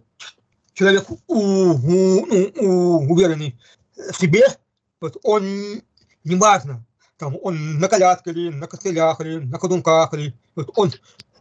человек 0.75 1.11
у, 1.11 1.15
у- 1.27 2.27
ну, 2.27 2.53
у- 2.61 3.13
уверенный 3.13 3.59
в 3.97 4.17
себе, 4.17 4.43
вот 5.01 5.17
он, 5.23 5.83
неважно, 6.25 6.85
там, 7.17 7.37
он 7.43 7.79
на 7.79 7.89
коляске 7.89 8.31
или 8.31 8.51
на 8.51 8.67
костылях, 8.67 9.21
или 9.21 9.39
на 9.39 9.59
ходунках, 9.59 10.15
или, 10.15 10.35
вот 10.55 10.71
он 10.77 10.93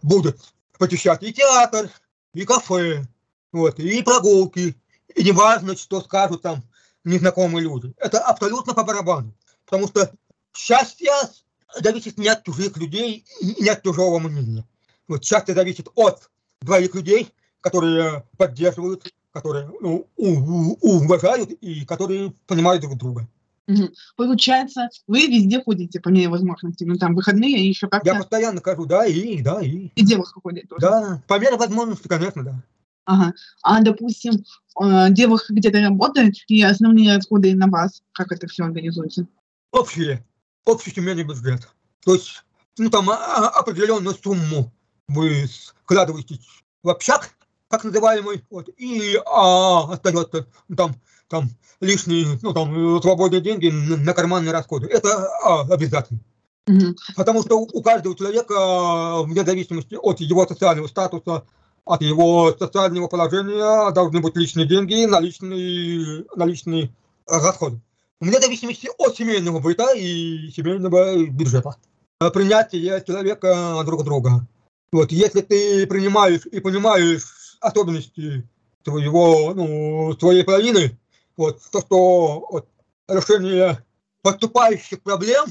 будет 0.02 0.40
посещать 0.80 1.24
и 1.24 1.34
театр, 1.34 1.90
и 2.34 2.46
кафе, 2.46 3.06
вот, 3.52 3.80
и 3.80 4.02
прогулки, 4.04 4.76
и 5.16 5.24
неважно, 5.24 5.76
что 5.76 6.02
скажут 6.02 6.42
там 6.42 6.64
незнакомые 7.08 7.64
люди. 7.64 7.94
Это 7.98 8.20
абсолютно 8.20 8.74
по 8.74 8.84
барабану. 8.84 9.34
Потому 9.66 9.88
что 9.88 10.12
счастье 10.56 11.12
зависит 11.82 12.18
не 12.18 12.28
от 12.28 12.44
чужих 12.44 12.78
людей, 12.78 13.26
и 13.42 13.64
не 13.64 13.70
от 13.70 13.84
чужого 13.84 14.20
мнения. 14.20 14.66
Вот 15.08 15.24
счастье 15.24 15.56
зависит 15.56 15.88
от 15.96 16.30
двоих 16.62 16.94
людей, 16.96 17.30
которые 17.62 18.24
поддерживают, 18.38 19.14
которые 19.32 19.72
ну, 19.82 20.08
уважают 20.18 21.52
и 21.52 21.86
которые 21.86 22.34
понимают 22.46 22.82
друг 22.82 22.98
друга. 22.98 23.28
Получается, 24.16 24.88
вы 25.08 25.28
везде 25.28 25.62
ходите, 25.62 26.00
по 26.00 26.08
мере 26.08 26.30
возможности, 26.30 26.86
ну, 26.86 26.96
там, 26.96 27.16
выходные 27.16 27.58
и 27.60 27.68
еще 27.68 27.88
Я 27.88 27.90
как-то, 27.90 28.16
постоянно 28.16 28.62
кажу, 28.62 28.86
да, 28.86 29.06
и, 29.06 29.42
да, 29.42 29.62
и, 29.62 29.90
и 29.94 30.06
девушка 30.06 30.40
ходит 30.40 30.70
тоже. 30.70 30.80
да, 30.82 31.22
по 31.28 31.38
мере 31.38 31.58
возможности, 31.58 32.08
конечно, 32.08 32.44
да. 32.44 32.64
Ага. 33.08 33.34
А, 33.64 33.82
допустим, 33.82 34.34
э, 34.82 35.08
девушка 35.12 35.54
где-то 35.54 35.80
работает, 35.80 36.36
и 36.48 36.62
основные 36.62 37.16
расходы 37.16 37.56
на 37.56 37.68
вас, 37.68 38.04
как 38.12 38.32
это 38.32 38.48
все 38.48 38.66
организуется? 38.66 39.26
общие, 39.72 40.26
общий 40.66 40.92
семейный 40.92 41.24
бюджет. 41.24 41.68
То 42.04 42.14
есть, 42.14 42.44
ну, 42.78 42.90
там 42.90 43.10
а- 43.10 43.16
а- 43.16 43.60
определенную 43.60 44.16
сумму 44.16 44.72
вы 45.08 45.48
складываете 45.48 46.40
в 46.84 46.90
общак, 46.90 47.30
как 47.70 47.84
называемый, 47.84 48.44
вот, 48.50 48.70
и 48.78 49.20
а, 49.26 49.94
остается 49.94 50.48
ну, 50.68 50.76
там, 50.76 50.96
там 51.28 51.50
лишние, 51.82 52.40
ну, 52.42 52.54
там, 52.54 53.02
свободные 53.02 53.42
деньги 53.42 53.70
на, 53.70 53.98
на 53.98 54.14
карманные 54.14 54.52
расходы. 54.52 54.88
Это 54.88 55.28
а, 55.44 55.62
обязательно. 55.62 56.20
Потому 57.16 57.44
что 57.44 57.60
у, 57.60 57.82
каждого 57.82 58.16
человека, 58.16 59.24
вне 59.24 59.46
зависимости 59.46 59.96
от 59.96 60.20
его 60.20 60.46
социального 60.46 60.88
статуса, 60.88 61.44
от 61.88 62.02
его 62.02 62.54
социального 62.58 63.08
положения, 63.08 63.92
должны 63.92 64.20
быть 64.20 64.36
личные 64.36 64.68
деньги, 64.68 65.06
наличные, 65.06 66.26
наличные 66.36 66.94
расходы. 67.26 67.80
Вне 68.20 68.40
зависимости 68.40 68.90
от 68.98 69.16
семейного 69.16 69.60
быта 69.60 69.94
и 69.96 70.50
семейного 70.52 71.26
бюджета. 71.26 71.76
Принятие 72.34 73.04
человека 73.06 73.82
друг 73.86 74.04
друга. 74.04 74.46
Вот, 74.92 75.12
если 75.12 75.42
ты 75.42 75.86
принимаешь 75.88 76.46
и 76.46 76.60
понимаешь 76.60 77.58
особенности 77.60 78.48
твоего, 78.84 79.54
ну, 79.54 80.14
твоей 80.16 80.44
половины, 80.44 80.98
вот, 81.36 81.62
то, 81.72 81.82
что 81.82 82.48
вот, 82.50 82.68
решение 83.08 83.84
поступающих 84.22 85.02
проблем 85.02 85.46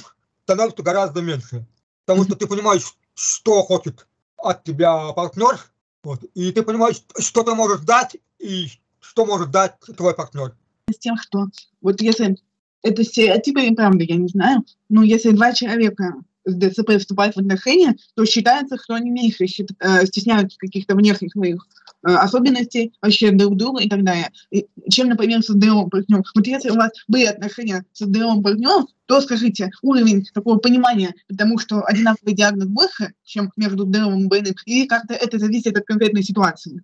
становится 0.44 0.82
гораздо 0.82 1.22
меньше. 1.22 1.66
Потому 2.04 2.24
что 2.24 2.34
ты 2.34 2.46
понимаешь, 2.46 2.94
что 3.14 3.62
хочет 3.62 4.06
от 4.38 4.64
тебя 4.64 5.12
партнер, 5.12 5.58
вот, 6.06 6.22
и 6.34 6.52
ты 6.52 6.62
понимаешь, 6.62 7.02
что 7.18 7.42
ты 7.42 7.52
можешь 7.56 7.80
дать 7.80 8.16
и 8.38 8.68
что 9.00 9.26
может 9.26 9.50
дать 9.50 9.74
твой 9.96 10.14
партнер. 10.14 10.54
С 10.88 10.98
тем, 10.98 11.16
что 11.16 11.46
вот 11.80 12.00
если 12.00 12.36
это 12.84 13.02
стереотипы 13.02 13.60
или 13.60 13.74
правда, 13.74 14.04
я 14.04 14.14
не 14.14 14.28
знаю, 14.28 14.64
но 14.88 15.02
если 15.02 15.30
два 15.32 15.52
человека 15.52 16.14
с 16.44 16.54
ДЦП 16.54 17.00
вступают 17.00 17.34
в 17.34 17.40
отношения, 17.40 17.96
то 18.14 18.24
считается, 18.24 18.76
что 18.80 18.94
они 18.94 19.10
меньше 19.10 19.46
э, 19.80 20.06
стесняются 20.06 20.56
каких-то 20.58 20.94
внешних 20.94 21.32
своих 21.32 21.66
э, 21.66 21.85
особенностей 22.14 22.92
вообще 23.02 23.32
друг 23.32 23.56
друга 23.56 23.82
и 23.82 23.88
так 23.88 24.04
далее, 24.04 24.30
и, 24.50 24.66
чем, 24.88 25.08
например, 25.08 25.42
со 25.42 25.52
здоровым 25.52 25.90
партнером. 25.90 26.24
Вот 26.34 26.46
если 26.46 26.70
у 26.70 26.74
вас 26.74 26.90
были 27.08 27.24
отношения 27.24 27.84
со 27.92 28.04
здоровым 28.06 28.42
партнером, 28.42 28.86
то 29.06 29.20
скажите, 29.20 29.70
уровень 29.82 30.24
такого 30.34 30.58
понимания, 30.58 31.14
потому 31.28 31.58
что 31.58 31.84
одинаковый 31.84 32.34
диагноз 32.34 32.68
больше, 32.68 33.14
чем 33.24 33.52
между 33.56 33.84
здоровым 33.84 34.24
и 34.24 34.26
больным, 34.26 34.54
или 34.66 34.86
как-то 34.86 35.14
это 35.14 35.38
зависит 35.38 35.76
от 35.76 35.86
конкретной 35.86 36.22
ситуации? 36.22 36.82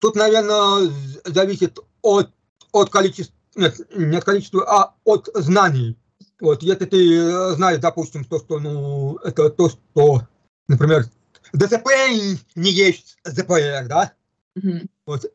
Тут, 0.00 0.16
наверное, 0.16 0.90
зависит 1.24 1.78
от, 2.02 2.30
от 2.72 2.90
количества, 2.90 3.34
нет, 3.54 3.80
не 3.94 4.16
от 4.16 4.24
количества, 4.24 4.64
а 4.66 4.94
от 5.04 5.28
знаний. 5.34 5.96
Вот, 6.40 6.62
если 6.62 6.86
ты 6.86 7.18
э, 7.18 7.50
знаешь, 7.52 7.80
допустим, 7.80 8.24
то, 8.24 8.38
что, 8.38 8.58
ну, 8.58 9.16
это 9.16 9.50
то, 9.50 9.68
что, 9.68 10.22
например, 10.68 11.04
ДЦП 11.52 11.88
не 12.54 12.70
есть 12.70 13.18
ЗПР, 13.24 13.86
да? 13.88 14.12
Мгм. 14.54 14.88
Вот. 15.06 15.24
э, 15.24 15.28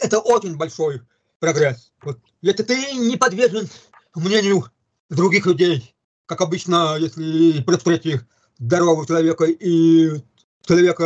Это 0.00 0.18
очень 0.20 0.56
большой 0.56 1.02
прогресс. 1.38 1.92
Вот. 2.02 2.18
Если 2.40 2.62
ты 2.62 2.92
не 2.94 3.16
подвержен 3.16 3.68
мнению 4.14 4.64
других 5.10 5.46
людей, 5.46 5.94
как 6.26 6.40
обычно, 6.40 6.96
если 6.98 7.60
при 7.62 7.76
встрече 7.76 8.26
здорового 8.58 9.06
человека 9.06 9.44
и 9.44 10.10
человека 10.66 11.04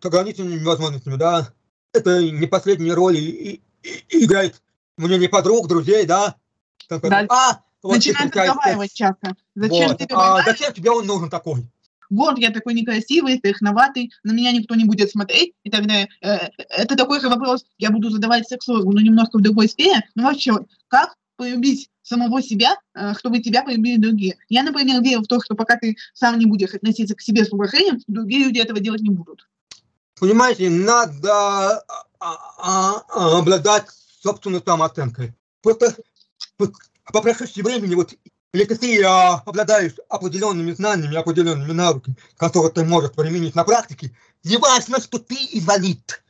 с 0.00 0.04
ограниченными 0.04 0.62
возможностями, 0.64 1.16
да, 1.16 1.52
это 1.92 2.22
не 2.22 2.46
последние 2.46 2.94
роли 2.94 3.18
и- 3.18 3.62
и- 3.82 4.04
и 4.08 4.24
играет 4.24 4.60
мнение 4.96 5.28
подруг, 5.28 5.68
друзей, 5.68 6.04
да. 6.06 6.36
Там, 6.88 7.00
Да. 7.00 7.26
а, 7.28 7.60
вот 7.82 7.92
ты 7.92 7.96
Начинают 8.10 8.30
встречаешься 8.30 8.54
разговаривать 8.54 8.92
часто. 8.92 9.36
Зачем 9.54 9.88
вот. 9.88 9.98
ты 9.98 10.06
А 10.10 10.42
зачем 10.44 10.72
тебе 10.72 10.90
он 10.90 11.06
нужен 11.06 11.30
такой? 11.30 11.66
Вот 12.10 12.38
я 12.38 12.50
такой 12.50 12.74
некрасивый, 12.74 13.38
страшноватый, 13.38 14.12
на 14.24 14.32
меня 14.32 14.52
никто 14.52 14.74
не 14.74 14.84
будет 14.84 15.10
смотреть 15.10 15.54
и 15.62 15.70
так 15.70 15.86
далее. 15.86 16.08
Э, 16.20 16.48
Это 16.68 16.96
такой 16.96 17.20
же 17.20 17.28
вопрос 17.28 17.64
я 17.78 17.90
буду 17.90 18.10
задавать 18.10 18.48
сексологу, 18.48 18.92
но 18.92 19.00
немножко 19.00 19.38
в 19.38 19.42
другой 19.42 19.68
сфере. 19.68 20.02
Ну 20.14 20.24
вообще, 20.24 20.52
как 20.88 21.14
полюбить 21.36 21.88
самого 22.02 22.42
себя, 22.42 22.76
э, 22.94 23.14
чтобы 23.18 23.38
тебя 23.38 23.62
полюбили 23.62 23.96
другие? 23.96 24.36
Я, 24.48 24.62
например, 24.62 25.02
верю 25.02 25.20
в 25.20 25.26
то, 25.26 25.40
что 25.40 25.54
пока 25.54 25.76
ты 25.76 25.96
сам 26.12 26.38
не 26.38 26.46
будешь 26.46 26.74
относиться 26.74 27.14
к 27.14 27.20
себе 27.20 27.44
с 27.44 27.52
уважением, 27.52 28.00
другие 28.06 28.44
люди 28.44 28.58
этого 28.58 28.80
делать 28.80 29.02
не 29.02 29.10
будут. 29.10 29.48
Понимаете, 30.18 30.68
надо 30.68 31.32
а, 31.32 31.82
а, 32.20 33.04
а, 33.08 33.38
обладать 33.38 33.86
собственной 34.22 34.60
самооценкой. 34.62 35.34
Просто 35.62 35.96
по 36.58 37.22
прошествии 37.22 37.62
времени, 37.62 37.94
вот 37.94 38.14
если 38.52 38.74
ты 38.74 39.04
а, 39.04 39.34
обладаешь 39.46 39.94
определенными 40.08 40.72
знаниями, 40.72 41.16
определенными 41.16 41.72
навыками, 41.72 42.16
которые 42.36 42.72
ты 42.72 42.84
можешь 42.84 43.12
применить 43.12 43.54
на 43.54 43.64
практике, 43.64 44.12
не 44.42 44.56
важно, 44.56 45.00
что 45.00 45.18
ты 45.18 45.36
инвалид, 45.52 46.22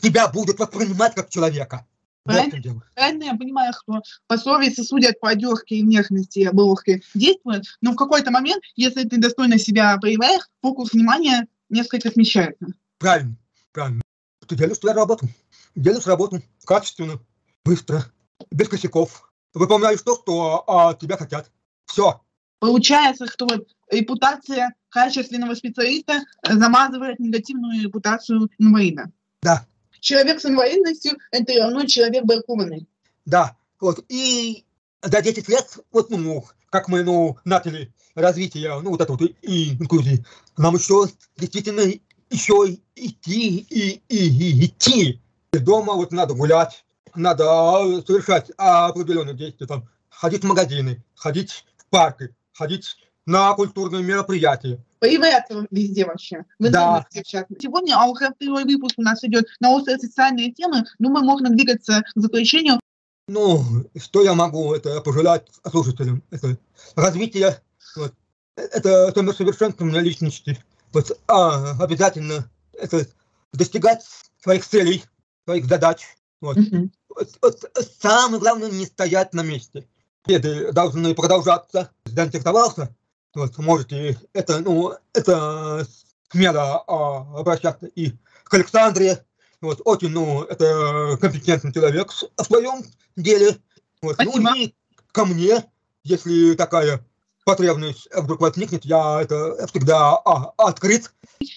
тебя 0.00 0.28
будут 0.28 0.58
воспринимать 0.58 1.14
как 1.14 1.28
человека. 1.28 1.86
Вот 2.24 2.46
в 2.46 2.50
чем 2.50 2.62
дело. 2.62 2.82
Правильно 2.94 3.24
я 3.24 3.36
понимаю, 3.36 3.72
что 3.72 4.02
по 4.26 4.36
совести 4.36 4.82
судят 4.82 5.18
по 5.20 5.30
одежке 5.30 5.76
и 5.76 5.82
внешности 5.82 6.40
обложки 6.44 7.02
действуют, 7.14 7.64
но 7.80 7.92
в 7.92 7.96
какой-то 7.96 8.30
момент, 8.30 8.62
если 8.76 9.04
ты 9.04 9.18
достойно 9.18 9.58
себя 9.58 9.96
проявляешь, 9.98 10.44
фокус 10.60 10.92
внимания 10.92 11.46
несколько 11.70 12.10
смещается. 12.10 12.66
Правильно, 12.98 13.36
правильно. 13.72 14.02
Ты 14.46 14.56
делаешь 14.56 14.78
свою 14.78 14.96
работу. 14.96 15.28
Делаешь 15.74 16.06
работу 16.06 16.42
качественно, 16.64 17.20
быстро, 17.64 18.04
без 18.50 18.68
косяков. 18.68 19.30
Выполняешь 19.54 20.02
то, 20.02 20.16
что 20.16 20.64
а, 20.66 20.94
тебя 20.94 21.16
хотят. 21.16 21.50
Все. 21.88 22.20
Получается, 22.60 23.26
что 23.26 23.46
вот 23.46 23.68
репутация 23.90 24.74
качественного 24.88 25.54
специалиста 25.54 26.22
э, 26.42 26.54
замазывает 26.54 27.18
негативную 27.18 27.82
репутацию 27.82 28.48
инвалида. 28.58 29.10
Да. 29.42 29.66
Человек 30.00 30.40
с 30.40 30.46
инвалидностью– 30.46 31.18
это 31.30 31.52
равно 31.58 31.84
человек 31.84 32.24
бракованный. 32.24 32.86
Да, 33.24 33.56
вот, 33.80 34.04
и 34.08 34.64
за 35.02 35.22
10 35.22 35.48
лет, 35.48 35.78
вот, 35.92 36.10
ну, 36.10 36.44
как 36.70 36.88
мы, 36.88 37.02
ну, 37.02 37.36
начали 37.44 37.92
развитие, 38.14 38.80
ну, 38.80 38.90
вот 38.90 39.00
это 39.00 39.12
вот, 39.12 39.22
и- 39.42 39.72
инклюзии, 39.72 40.24
нам 40.56 40.74
еще 40.74 41.06
действительно 41.36 41.82
еще 42.30 42.78
идти 42.94 43.58
и, 43.58 44.02
и, 44.08 44.28
и 44.28 44.66
идти. 44.66 45.20
Дома 45.52 45.94
вот 45.94 46.12
надо 46.12 46.34
гулять, 46.34 46.84
надо 47.14 47.44
а, 47.44 48.02
совершать 48.06 48.50
определенные 48.56 49.34
действия, 49.34 49.66
там, 49.66 49.88
ходить 50.10 50.42
в 50.42 50.46
магазины, 50.46 51.02
ходить 51.14 51.64
парки, 51.90 52.34
ходить 52.52 52.96
на 53.26 53.52
культурные 53.54 54.02
мероприятия. 54.02 54.78
Появляется 55.00 55.66
везде 55.70 56.04
вообще. 56.06 56.44
В 56.58 56.70
Да. 56.70 57.06
Сегодня 57.12 57.94
а 57.96 58.06
уже 58.06 58.30
второй 58.34 58.64
выпуск 58.64 58.94
у 58.98 59.02
нас 59.02 59.22
идет 59.22 59.46
на 59.60 59.70
острые 59.70 59.98
социальные 59.98 60.52
темы. 60.52 60.84
Думаю, 60.98 61.24
можно 61.24 61.50
двигаться 61.50 62.02
к 62.14 62.20
заключению. 62.20 62.80
Ну, 63.28 63.62
что 63.96 64.22
я 64.22 64.34
могу 64.34 64.74
это 64.74 65.00
пожелать 65.02 65.46
слушателям? 65.70 66.22
Это 66.30 66.56
развитие, 66.96 67.60
вот, 67.96 68.14
это 68.56 69.12
самосовершенствование 69.14 70.00
личности. 70.00 70.58
Вот, 70.92 71.18
а, 71.28 71.76
обязательно 71.82 72.50
это 72.72 73.06
достигать 73.52 74.02
своих 74.42 74.66
целей, 74.66 75.04
своих 75.44 75.66
задач. 75.66 76.06
Вот. 76.40 76.56
Мгм. 76.56 76.90
Вот, 77.10 77.28
вот 77.42 77.70
самое 78.00 78.40
главное 78.40 78.70
не 78.70 78.86
стоять 78.86 79.34
на 79.34 79.42
месте. 79.42 79.86
Беды 80.26 80.72
должны 80.72 81.14
продолжаться. 81.14 81.90
Заинтересовался, 82.04 82.94
вот, 83.34 83.56
можете 83.58 84.18
это, 84.32 84.60
ну, 84.60 84.94
это 85.14 85.86
смело 86.30 86.84
а, 86.86 87.40
обращаться 87.40 87.86
и 87.86 88.12
к 88.44 88.54
Александре. 88.54 89.24
Вот, 89.60 89.80
очень, 89.84 90.10
ну, 90.10 90.42
это 90.42 91.18
компетентный 91.20 91.72
человек 91.72 92.10
в 92.12 92.44
своем 92.44 92.82
деле. 93.16 93.58
Вот, 94.02 94.16
ну 94.18 94.30
Спасибо. 94.30 94.56
и 94.56 94.74
ко 95.12 95.24
мне, 95.24 95.64
если 96.04 96.54
такая 96.54 97.04
потребность 97.48 98.06
вдруг 98.14 98.42
возникнет, 98.42 98.84
я 98.84 99.22
это 99.22 99.66
всегда 99.68 100.18
а, 100.18 100.52
открыт. 100.58 101.10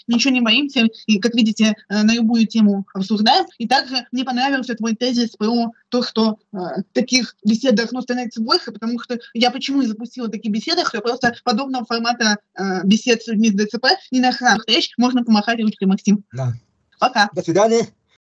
Ничего 0.08 0.34
не 0.34 0.40
боимся. 0.40 0.88
И, 1.06 1.20
как 1.20 1.36
видите, 1.36 1.76
э, 1.90 2.04
на 2.04 2.14
любую 2.14 2.48
тему 2.48 2.86
обсуждаем. 2.94 3.46
И 3.58 3.68
также 3.68 4.08
мне 4.14 4.24
понравился 4.24 4.74
твой 4.76 4.96
тезис 4.96 5.32
про 5.32 5.74
то, 5.90 6.02
что 6.02 6.40
э, 6.54 6.58
таких 6.94 7.36
бесед 7.44 7.76
должно 7.76 8.00
становиться 8.00 8.42
больше, 8.42 8.72
потому 8.72 9.02
что 9.02 9.20
я 9.34 9.52
почему 9.52 9.82
и 9.82 9.86
запустила 9.86 10.30
такие 10.30 10.50
беседы, 10.50 10.86
что 10.86 11.02
просто 11.02 11.36
подобного 11.44 11.84
формата 11.84 12.38
э, 12.58 12.86
бесед 12.86 13.22
с 13.22 13.28
людьми 13.28 13.50
с 13.50 13.54
ДЦП 13.54 13.88
не 14.12 14.22
на 14.22 14.30
охранных 14.30 14.62
встреч 14.62 14.94
можно 14.96 15.26
помахать 15.26 15.60
ручкой, 15.60 15.90
Максим. 15.90 16.24
Да. 16.32 16.54
Пока. 17.00 17.30
До 17.36 17.42
свидания. 17.42 17.88